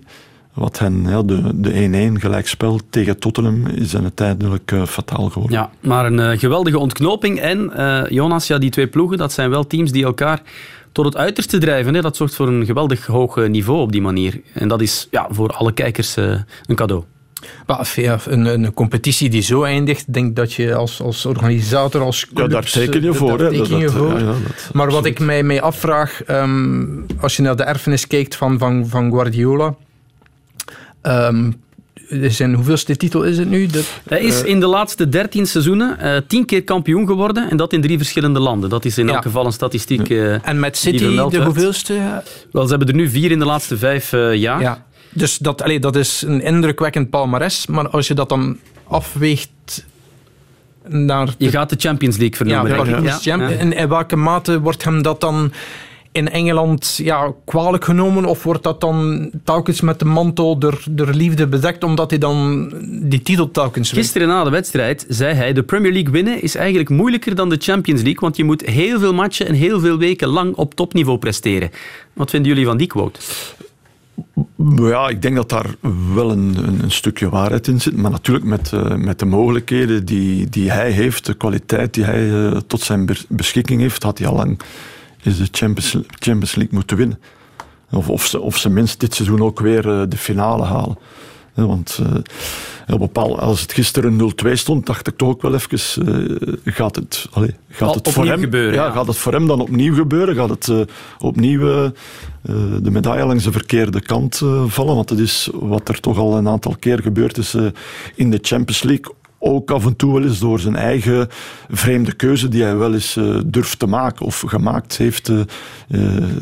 [0.53, 1.23] Wat hen, ja,
[1.55, 5.57] de 1-1 gelijkspel tegen Tottenham is dan uiteindelijk fataal geworden.
[5.57, 7.39] Ja, maar een geweldige ontknoping.
[7.39, 7.71] En
[8.09, 10.41] Jonas, ja, die twee ploegen, dat zijn wel teams die elkaar
[10.91, 11.93] tot het uiterste drijven.
[11.93, 12.01] Hè.
[12.01, 14.41] Dat zorgt voor een geweldig hoog niveau op die manier.
[14.53, 17.03] En dat is ja, voor alle kijkers een cadeau.
[17.95, 22.37] Ja, een, een, competitie die zo eindigt, denk dat je als, als organisator, als club...
[22.37, 23.37] Ja, daar teken je voor.
[23.37, 24.19] Daar teken je voor.
[24.19, 24.33] Ja, ja,
[24.73, 28.87] maar wat ik mij, mij afvraag, um, als je naar de erfenis kijkt van, van,
[28.87, 29.75] van Guardiola...
[31.03, 31.55] Um,
[32.09, 33.65] zijn, hoeveelste titel is het nu?
[33.65, 37.73] Dat, Hij is in de laatste dertien seizoenen uh, tien keer kampioen geworden en dat
[37.73, 38.69] in drie verschillende landen.
[38.69, 40.09] Dat is in elk geval een statistiek.
[40.09, 42.23] Uh, en met City de hoeveelste?
[42.51, 44.61] Wel, ze hebben er nu vier in de laatste vijf uh, jaar.
[44.61, 44.85] Ja.
[45.09, 47.67] Dus dat, allee, dat is een indrukwekkend palmares.
[47.67, 48.57] Maar als je dat dan
[48.87, 49.85] afweegt
[50.87, 51.33] naar...
[51.37, 52.85] Je gaat de Champions League vernoemen.
[52.85, 53.37] Ja, ja.
[53.37, 53.49] ja.
[53.49, 55.51] En in welke mate wordt hem dat dan
[56.11, 58.25] in Engeland ja, kwalijk genomen?
[58.25, 62.69] Of wordt dat dan telkens met de mantel der, der liefde bedekt, omdat hij dan
[63.01, 64.03] die titel telkens wint?
[64.03, 67.57] Gisteren na de wedstrijd zei hij, de Premier League winnen is eigenlijk moeilijker dan de
[67.59, 71.17] Champions League, want je moet heel veel matchen en heel veel weken lang op topniveau
[71.17, 71.71] presteren.
[72.13, 73.19] Wat vinden jullie van die quote?
[74.75, 75.75] Ja, ik denk dat daar
[76.13, 77.97] wel een, een, stukje waarheid in zit.
[77.97, 82.29] Maar natuurlijk met, uh, met de mogelijkheden die, die hij heeft, de kwaliteit die hij
[82.29, 84.59] uh, tot zijn beschikking heeft, had hij al lang
[85.23, 87.19] de Champions, Champions League moeten winnen.
[87.91, 90.97] Of, of, ze, of ze minst dit seizoen ook weer uh, de finale halen.
[91.67, 91.99] Want
[92.93, 95.79] op bepaald, als het gisteren 0-2 stond, dacht ik toch ook wel even,
[96.09, 98.73] uh, gaat het, allez, gaat het voor hem gebeuren?
[98.73, 100.35] Ja, Gaat het voor hem dan opnieuw gebeuren?
[100.35, 100.79] Gaat het uh,
[101.19, 101.89] opnieuw uh,
[102.81, 104.95] de medaille langs de verkeerde kant vallen?
[104.95, 107.55] Want dat is wat er toch al een aantal keer gebeurd is
[108.15, 109.13] in de Champions League.
[109.39, 111.27] Ook af en toe wel eens door zijn eigen
[111.69, 115.31] vreemde keuze die hij wel eens durft te maken of gemaakt heeft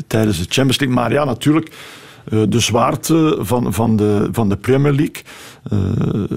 [0.06, 0.96] tijdens de Champions League.
[0.96, 1.74] Maar ja, natuurlijk eh,
[2.28, 5.22] de zwaarte van, van, de, van de Premier League.
[5.72, 5.78] Uh,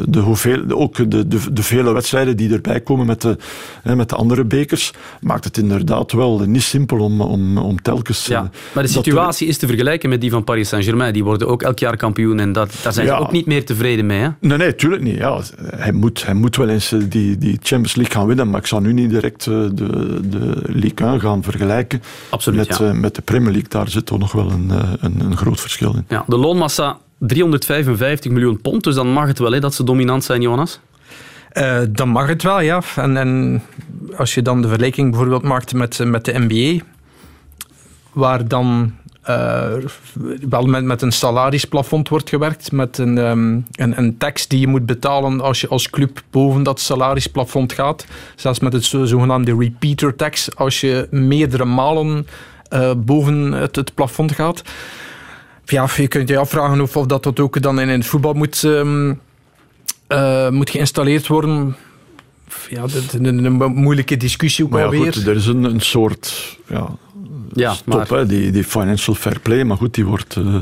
[0.06, 3.38] de hoeveel, ook de, de, de, vele wedstrijden die erbij komen met de,
[3.82, 8.26] hè, met de andere bekers, maakt het inderdaad wel niet simpel om, om, om telkens...
[8.26, 11.14] Ja, maar de situatie is te vergelijken met die van Paris Saint-Germain.
[11.14, 13.66] Die worden ook elk jaar kampioen en dat, daar zijn ja, ze ook niet meer
[13.66, 14.20] tevreden mee.
[14.20, 14.30] Hè?
[14.39, 15.18] Nee, nee, tuurlijk niet.
[15.18, 15.42] Ja,
[15.76, 18.82] hij, moet, hij moet wel eens die, die Champions League gaan winnen, maar ik zou
[18.82, 22.94] nu niet direct de, de Ligue 1 gaan vergelijken Absoluut, met, ja.
[22.94, 23.70] met de Premier League.
[23.70, 26.05] Daar zit toch nog wel een, een, een groot verschil in.
[26.07, 30.23] Ja, de loonmassa 355 miljoen pond, dus dan mag het wel hè, dat ze dominant
[30.23, 30.79] zijn, Jonas?
[31.53, 32.82] Uh, dan mag het wel, ja.
[32.95, 33.61] En, en,
[34.17, 36.84] als je dan de vergelijking bijvoorbeeld maakt met, met de NBA,
[38.11, 38.93] waar dan
[39.29, 39.73] uh,
[40.49, 44.67] wel met, met een salarisplafond wordt gewerkt, met een, um, een, een tax die je
[44.67, 48.05] moet betalen als je als club boven dat salarisplafond gaat.
[48.36, 52.27] Zelfs met het zogenaamde repeater tax, als je meerdere malen
[52.73, 54.61] uh, boven het, het plafond gaat
[55.72, 58.63] ja, je kunt je afvragen of, of dat, dat ook dan in het voetbal moet,
[58.63, 59.19] um,
[60.07, 61.76] uh, moet geïnstalleerd worden.
[62.69, 65.13] Ja, dat is een, een, moeilijke discussie ook maar ja, alweer.
[65.13, 66.89] Goed, er is een, een soort ja,
[67.54, 68.08] ja, maar...
[68.08, 70.36] hè, die, die financial fair play, maar goed, die wordt...
[70.36, 70.56] Uh,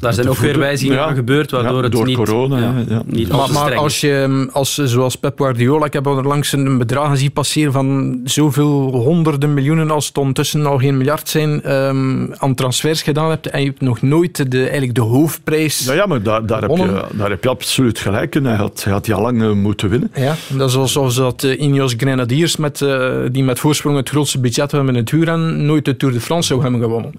[0.00, 2.16] daar zijn ook weer wijzigingen ja, aan gebeurd, waardoor ja, het door niet...
[2.16, 6.22] corona, ja, ja, niet maar, maar als je, als, zoals Pep Guardiola, ik heb al
[6.22, 11.28] langs een bedrag zien passeren van zoveel honderden miljoenen, als het ondertussen al geen miljard
[11.28, 15.84] zijn, um, aan transfers gedaan hebt, en je hebt nog nooit de, eigenlijk de hoofdprijs
[15.84, 18.44] Ja, ja maar daar, daar, heb je, daar heb je absoluut gelijk in.
[18.44, 20.10] Hij had, hij had die al lang uh, moeten winnen.
[20.14, 24.40] Ja, dat is alsof dat uh, Ineos Grenadiers, met, uh, die met voorsprong het grootste
[24.40, 27.12] budget hebben in het huurrennen, nooit de Tour de France zou hebben gewonnen.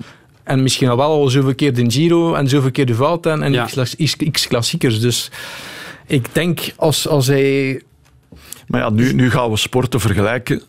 [0.43, 3.53] En misschien al wel al zoveel keer de Giro en zoveel keer de Vuelta en
[3.53, 3.65] Ja.
[3.65, 4.99] x, x klassiekers.
[4.99, 5.31] Dus
[6.07, 7.81] ik denk als, als hij...
[8.67, 10.61] Maar ja, nu, nu gaan we sporten vergelijken,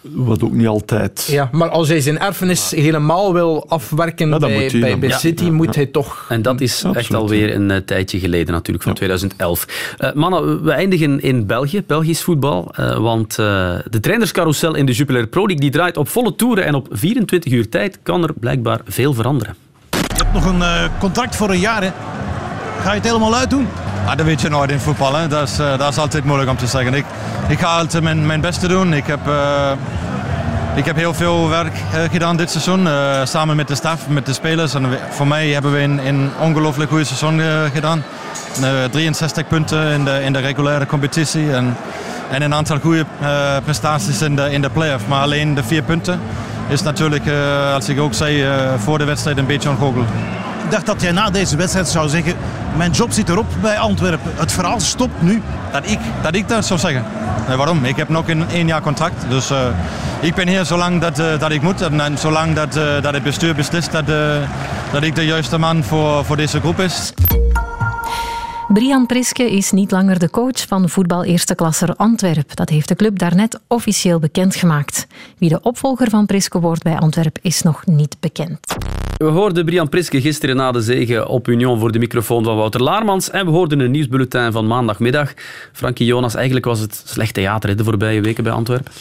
[0.00, 1.26] wat ook niet altijd...
[1.30, 5.52] Ja, maar als hij zijn erfenis helemaal wil afwerken Ja, bij, moet bij, City, ja,
[5.52, 5.72] moet ja.
[5.72, 6.26] hij toch...
[6.28, 9.94] En dat is echt Absoluut, alweer een eh, tijdje geleden natuurlijk, van 2011.
[9.98, 12.72] Eh, mannen, we eindigen in België, Belgisch voetbal.
[12.74, 16.64] eh, want eh, de trainerscarousel in de Jupiler Pro League die draait op volle toeren
[16.64, 19.56] en op 24 uur tijd kan er blijkbaar veel veranderen.
[19.90, 21.90] Je hebt nog een contract voor een jaar, hè?
[22.80, 23.66] Ga je het helemaal uitdoen?
[24.06, 25.28] Ah, dat weet je nooit in voetbal.
[25.28, 26.94] Dat, is, eh, dat is altijd moeilijk om te zeggen.
[26.94, 27.04] Ik,
[27.48, 28.92] ik ga altijd mijn, mijn beste doen.
[28.92, 29.70] Ik heb, eh,
[30.74, 32.88] ik heb heel veel werk eh, gedaan dit seizoen.
[33.26, 34.74] samen met de staf, met de spelers.
[34.74, 37.40] En voor mij hebben we een, een ongelooflijk goede seizoen
[37.72, 38.02] gedaan.
[38.62, 41.52] Eh, 63 punten in de, in de reguliere competitie.
[41.52, 41.76] En,
[42.30, 43.04] en een aantal goede
[43.64, 45.06] prestaties in de, in de play-off.
[45.08, 46.20] Maar alleen de vier punten
[46.68, 48.46] is natuurlijk, eh, als ik ook zei,
[48.78, 50.08] voor de wedstrijd een beetje ongoocheld.
[50.70, 52.34] Ik dacht dat jij na deze wedstrijd zou zeggen:
[52.76, 54.32] Mijn job zit erop bij Antwerpen.
[54.34, 55.42] Het verhaal stopt nu.
[55.72, 57.04] Dat ik dat, ik dat zou zeggen.
[57.48, 57.84] Nee, waarom?
[57.84, 59.24] Ik heb nog een één jaar contract.
[59.28, 59.66] Dus eh,
[60.20, 61.80] ik ben hier zolang dat, eh, dat ik moet.
[61.80, 64.48] En, en zolang dat, eh, dat het bestuur beslist dat, eh,
[64.92, 67.12] dat ik de juiste man voor, voor deze groep is.
[68.68, 72.56] Brian Priske is niet langer de coach van voetbal eerste klasser Antwerp.
[72.56, 75.06] Dat heeft de club daarnet officieel bekendgemaakt.
[75.38, 78.58] Wie de opvolger van Priske wordt bij Antwerp is nog niet bekend.
[79.20, 82.82] We hoorden Brian Priske gisteren na de zege op Union voor de microfoon van Wouter
[82.82, 83.30] Laarmans.
[83.30, 85.32] En we hoorden een nieuwsbulletin van maandagmiddag.
[85.72, 88.92] Frankie Jonas, eigenlijk was het slecht theater hè, de voorbije weken bij Antwerpen.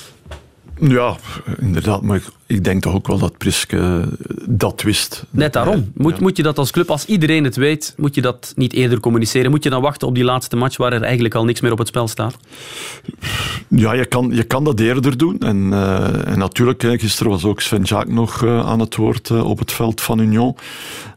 [0.80, 1.16] Ja,
[1.60, 2.02] inderdaad.
[2.02, 4.10] Maar ik, ik denk toch ook wel dat Priske
[4.46, 5.26] dat wist.
[5.30, 5.92] Net daarom.
[5.96, 9.00] Moet, moet je dat als club, als iedereen het weet, moet je dat niet eerder
[9.00, 9.52] communiceren?
[9.52, 11.78] Moet je dan wachten op die laatste match waar er eigenlijk al niks meer op
[11.78, 12.38] het spel staat?
[13.68, 15.40] Ja, je kan, je kan dat eerder doen.
[15.40, 19.50] En, eh, en natuurlijk, gisteren was ook Sven Jaak nog eh, aan het woord eh,
[19.50, 20.56] op het veld van Union.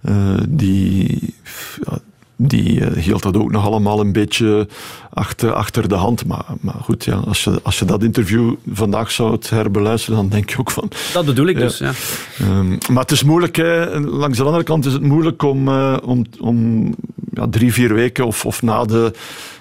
[0.03, 1.35] Eh, die
[1.83, 1.99] ja,
[2.47, 4.69] die eh, hield dat ook nog allemaal een beetje
[5.11, 6.27] achter, achter de hand.
[6.27, 10.29] Maar, maar goed, ja, als, je, als je dat interview vandaag zou het herbeluisteren, dan
[10.29, 10.91] denk je ook van...
[11.13, 11.93] Dat bedoel ik dus, ja.
[12.39, 14.01] Ehm, maar het is moeilijk, hè.
[14.01, 16.87] langs de andere kant is het moeilijk om, eh, om, om
[17.33, 19.13] ja, drie, vier weken of, of na de...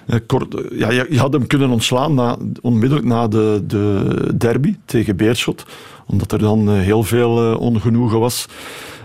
[0.06, 4.76] eh, kort, ja, je, je had hem kunnen ontslaan na, onmiddellijk na de, de derby
[4.84, 5.64] tegen Beerschot.
[6.06, 8.46] Omdat er dan heel veel ongenoegen was.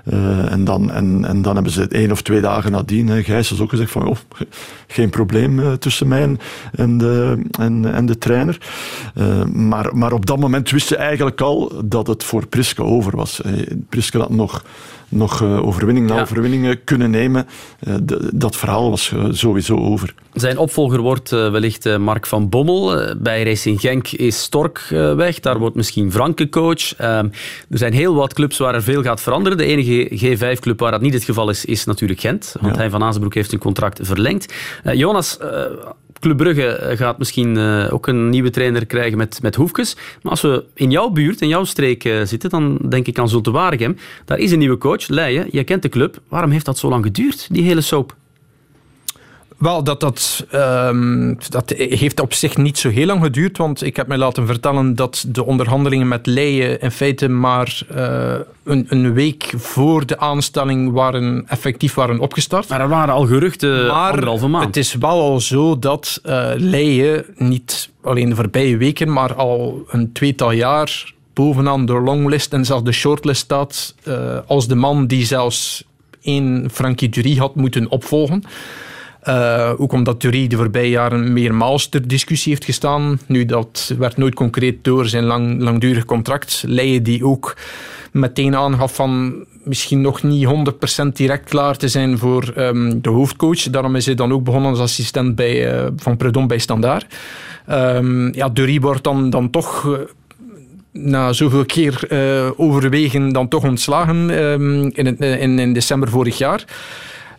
[0.10, 3.24] Eh, en, dan, en, en dan hebben ze het één of twee dagen nadien, hè,
[3.24, 4.16] Gijs ook gezegd van, oh,
[4.88, 6.38] geen probleem eh, tussen mij
[6.72, 8.58] en, de, en, en de trainer.
[9.16, 13.16] Eh, maar, maar op dat moment wist je eigenlijk al dat het voor Priske over
[13.16, 13.41] was.
[13.89, 14.64] Priske had nog,
[15.10, 16.22] nog eh, overwinning na Ja.
[16.22, 17.47] overwinning kunnen nemen.
[17.80, 17.95] Eh,
[18.34, 20.14] dat verhaal was eh, sowieso over.
[20.34, 23.16] Zijn opvolger wordt wellicht Mark van Bommel.
[23.18, 24.86] Bij Racing Genk is Stork
[25.16, 25.39] weg.
[25.39, 26.97] Daar wordt misschien Franke coach.
[26.97, 27.32] Er
[27.70, 29.58] zijn heel wat clubs waar er veel gaat veranderen.
[29.58, 32.55] De enige G5-club waar dat niet het geval is, is natuurlijk Gent.
[32.62, 32.80] Want Ja.
[32.82, 34.53] hij van Azenbroek heeft een contract verlengd.
[34.93, 35.38] Jonas,
[36.20, 39.95] Club Brugge eh, gaat misschien eh, ook een nieuwe trainer krijgen met, met Hoefkes.
[39.95, 43.30] Maar als we in jouw buurt, in jouw streek eh, zitten, dan denk ik aan
[43.30, 43.97] Zulte Waregem.
[44.26, 45.07] Daar is een nieuwe coach.
[45.07, 46.22] Leijen, jij kent de club.
[46.28, 48.15] Waarom heeft dat zo lang geduurd, die hele soap?
[49.58, 53.95] Wel, dat, dat, ehm, dat heeft op zich niet zo heel lang geduurd, want ik
[53.95, 58.34] heb mij laten vertellen dat de onderhandelingen met Leijen in feite maar uh,
[58.64, 62.70] een, een, week voor de aanstelling waren, effectief waren opgestart.
[62.70, 64.66] Maar er waren al geruchten maar anderhalve maand.
[64.66, 70.12] het is wel al zo dat uh, niet alleen de voorbije weken, maar al een
[70.12, 75.26] tweetal jaar bovenaan de longlist en zelfs de shortlist staat uh, als de man die
[75.26, 75.84] zelfs
[76.22, 78.43] één Frankie Dury had moeten opvolgen.
[79.28, 83.19] Uh, ook omdat Thury de voorbije jaren meermaals ter discussie heeft gestaan.
[83.25, 86.63] Nu, dat werd nooit concreet door zijn lang, langdurig contract.
[86.67, 87.55] Leijen die ook
[88.11, 90.47] meteen aangaf van misschien nog niet
[91.03, 93.61] 100% direct klaar te zijn voor um, de hoofdcoach.
[93.61, 97.15] Daarom is hij dan ook begonnen als assistent bij, uh, van Predom bij Standaard.
[97.69, 99.84] Um, ja, Dury wordt dan, dan toch...
[99.84, 99.97] Uh,
[100.91, 102.07] na zoveel keer
[102.55, 104.30] overwegen dan toch ontslagen
[104.93, 106.65] in, in, in december vorig jaar.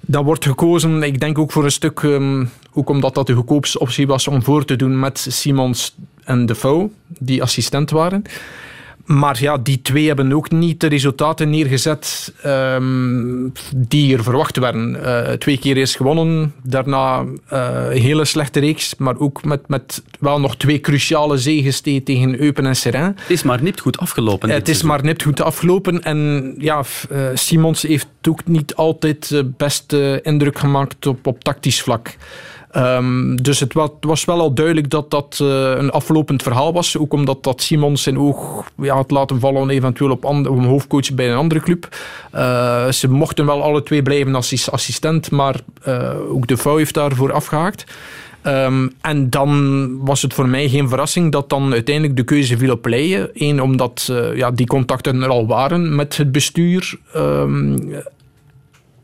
[0.01, 3.78] Dat wordt gekozen, ik denk ook voor een stuk, um, ook omdat dat de goedkoopste
[3.78, 8.22] optie was om voor te doen met Simons en Defoe, die assistent waren.
[9.09, 14.97] Maar ja, die twee hebben ook niet de resultaten neergezet um, die er verwacht werden.
[15.03, 20.03] Uh, twee keer is gewonnen, daarna uh, een hele slechte reeks, maar ook met, met
[20.21, 23.15] wel nog twee cruciale zegens tegen Eupen en Seraing.
[23.21, 24.51] Het is maar nipt goed afgelopen.
[24.51, 26.83] Het is maar nipt goed afgelopen en ja,
[27.35, 32.17] Simons heeft ook niet altijd de beste indruk gemaakt op, op tactisch vlak.
[32.79, 36.99] Um, dus het was, wel al duidelijk dat dat uh, een aflopend verhaal was.
[36.99, 41.31] Ook omdat dat Simons zijn oog ja, had laten vallen eventueel op, een hoofdcoach bij
[41.31, 41.89] een andere club.
[42.35, 46.95] Uh, ze mochten wel alle twee blijven als assistent, maar uh, ook de vrouw heeft
[46.95, 47.85] daarvoor afgehaakt.
[48.43, 52.72] Um, en dan was het voor mij geen verrassing dat dan uiteindelijk de keuze viel
[52.72, 53.31] op Leijen.
[53.35, 56.99] Eén, omdat ja, die contacten er al waren met het bestuur.
[57.16, 57.76] Um,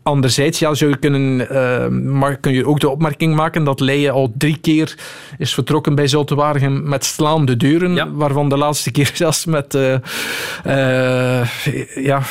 [0.05, 4.13] Anderzijds ja, zou je kunnen, uh, maar kun je ook de opmerking maken dat Leijen
[4.13, 4.97] al drie keer
[5.39, 9.95] is vertrokken bij Zultewaardigem met slaande deuren, waarvan de laatste keer zelfs met uh,
[10.67, 11.47] uh,
[11.95, 12.23] ja,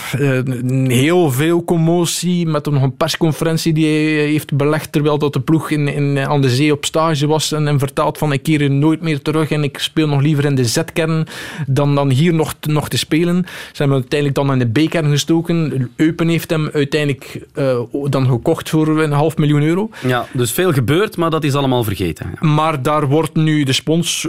[0.87, 5.69] heel veel commotie, met nog een persconferentie die hij heeft belegd terwijl dat de ploeg
[5.69, 9.01] in, in, aan de zee op stage was en, en vertaald van ik keer nooit
[9.01, 11.27] meer terug en ik speel nog liever in de Z-kern
[11.67, 13.45] dan, dan hier nog, nog te spelen.
[13.45, 15.91] Ze hebben uiteindelijk dan in de B-kern gestoken.
[15.95, 19.89] Eupen heeft hem uiteindelijk uh, dan gekocht voor een half miljoen euro.
[20.07, 22.31] Ja, dus veel gebeurt, maar dat is allemaal vergeten.
[22.41, 22.47] Ja.
[22.47, 24.27] Maar daar wordt nu de spons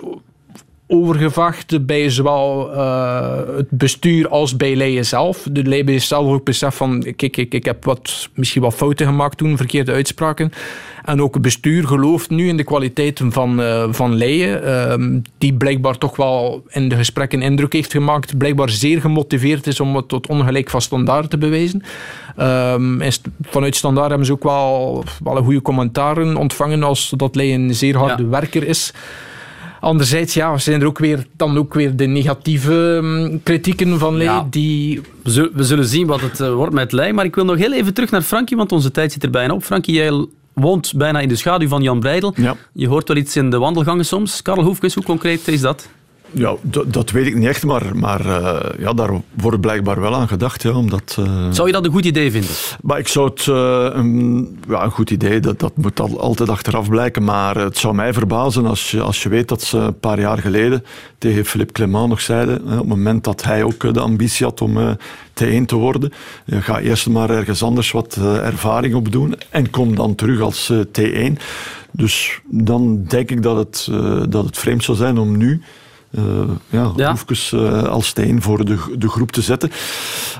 [0.86, 5.46] overgevacht bij zowel uh, het bestuur als bij Leijen zelf.
[5.50, 9.38] De heeft zelf ook besef van, kijk, kijk, ik heb wat, misschien wat fouten gemaakt
[9.38, 10.52] toen, verkeerde uitspraken.
[11.04, 15.54] En ook het bestuur gelooft nu in de kwaliteiten van, uh, van Leijen, uh, die
[15.54, 20.08] blijkbaar toch wel in de gesprekken indruk heeft gemaakt, blijkbaar zeer gemotiveerd is om het
[20.08, 21.82] tot ongelijk van standaard te bewijzen.
[22.40, 23.00] Um,
[23.42, 27.96] vanuit standaard hebben ze ook wel, wel goede commentaren ontvangen als dat Leijen een zeer
[27.96, 28.28] harde ja.
[28.28, 28.92] werker is.
[29.84, 34.26] Anderzijds ja, zijn er ook weer, dan ook weer de negatieve um, kritieken van Lee.
[34.26, 34.46] Ja.
[34.50, 35.00] Die...
[35.22, 37.12] We, zullen, zien wat het uh, wordt met Leij.
[37.12, 39.54] Maar ik wil nog heel even terug naar Frankie, want onze tijd zit er bijna
[39.54, 39.64] op.
[39.64, 42.32] Frankie, jij woont bijna in de schaduw van Jan Breidel.
[42.36, 42.56] Ja.
[42.72, 44.42] Je hoort wel iets in de wandelgangen soms.
[44.42, 45.88] Karel Hoefkes, hoe concreet is dat?
[46.30, 46.54] Ja,
[46.86, 50.62] dat weet ik niet echt, maar, maar uh, ja, daar wordt blijkbaar wel aan gedacht.
[50.62, 51.50] Ja, omdat, uh...
[51.50, 52.50] Zou je dat een goed idee vinden?
[52.82, 56.48] Maar ik zou het uh, een, ja, een goed idee, dat, dat moet al, altijd
[56.48, 57.24] achteraf blijken.
[57.24, 60.38] Maar het zou mij verbazen als je, als je weet dat ze een paar jaar
[60.38, 60.84] geleden
[61.18, 64.96] tegen Philippe Clement nog zeiden, op het moment dat hij ook de ambitie had om
[65.42, 66.12] T1 te worden,
[66.46, 71.32] ga eerst maar ergens anders wat ervaring opdoen en kom dan terug als T1.
[71.90, 73.88] Dus dan denk ik dat het,
[74.30, 75.62] dat het vreemd zou zijn om nu
[76.70, 77.10] ja, ja.
[77.10, 79.70] Hoefkes, uh, als steen voor de, de groep te zetten.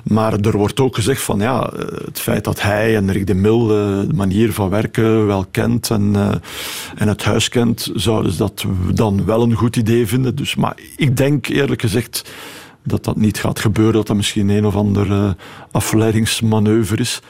[0.04, 1.70] Maar er wordt ook gezegd van ja,
[2.04, 6.14] het feit dat hij en Rick de Mil de manier van werken wel kent en,
[6.96, 8.64] en het huis kent, zouden ze dat
[8.94, 10.36] dan wel een goed idee vinden.
[10.36, 12.32] Dus, maar ik denk eerlijk gezegd
[12.84, 15.36] dat dat niet gaat gebeuren, dat dat misschien een of ander
[15.70, 17.20] afleidingsmanoeuvre is.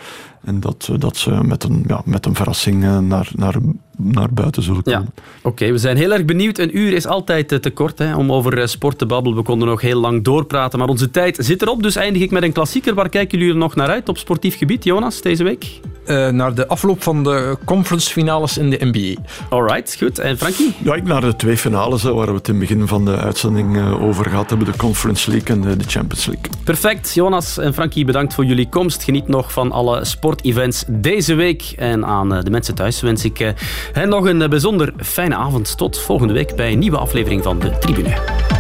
[0.45, 3.55] En dat, dat ze met een, ja, met een verrassing naar, naar
[3.97, 5.13] naar buiten zullen komen.
[5.15, 5.23] Ja.
[5.39, 6.59] Oké, okay, we zijn heel erg benieuwd.
[6.59, 9.39] Een uur is altijd te kort hè, om over eh, sport te babbelen.
[9.39, 11.83] We konden nog heel lang doorpraten, maar onze tijd zit erop.
[11.83, 12.95] Dus eindig ik met een klassieker.
[12.95, 15.81] Waar kijken jullie er nog naar uit op sportief gebied, Jonas, deze week?
[16.07, 19.21] Uh, naar de afloop van de conference finales in de NBA.
[19.49, 20.19] Alright, goed.
[20.19, 20.75] En Frankie?
[20.83, 23.93] Ja, ik naar de twee finales waar we het in het begin van de uitzending
[24.01, 24.67] over gehad hebben.
[24.67, 26.45] De Conference League en de, de, Champions League.
[26.65, 27.15] Perfect.
[27.15, 29.03] Jonas en Frankie, bedankt voor jullie komst.
[29.03, 31.75] Geniet nog van alle sportevents deze week.
[31.77, 33.55] En aan de mensen thuis wens ik
[33.93, 35.77] en nog een bijzonder fijne avond.
[35.77, 38.54] Tot volgende week bij een nieuwe aflevering van De Tribune.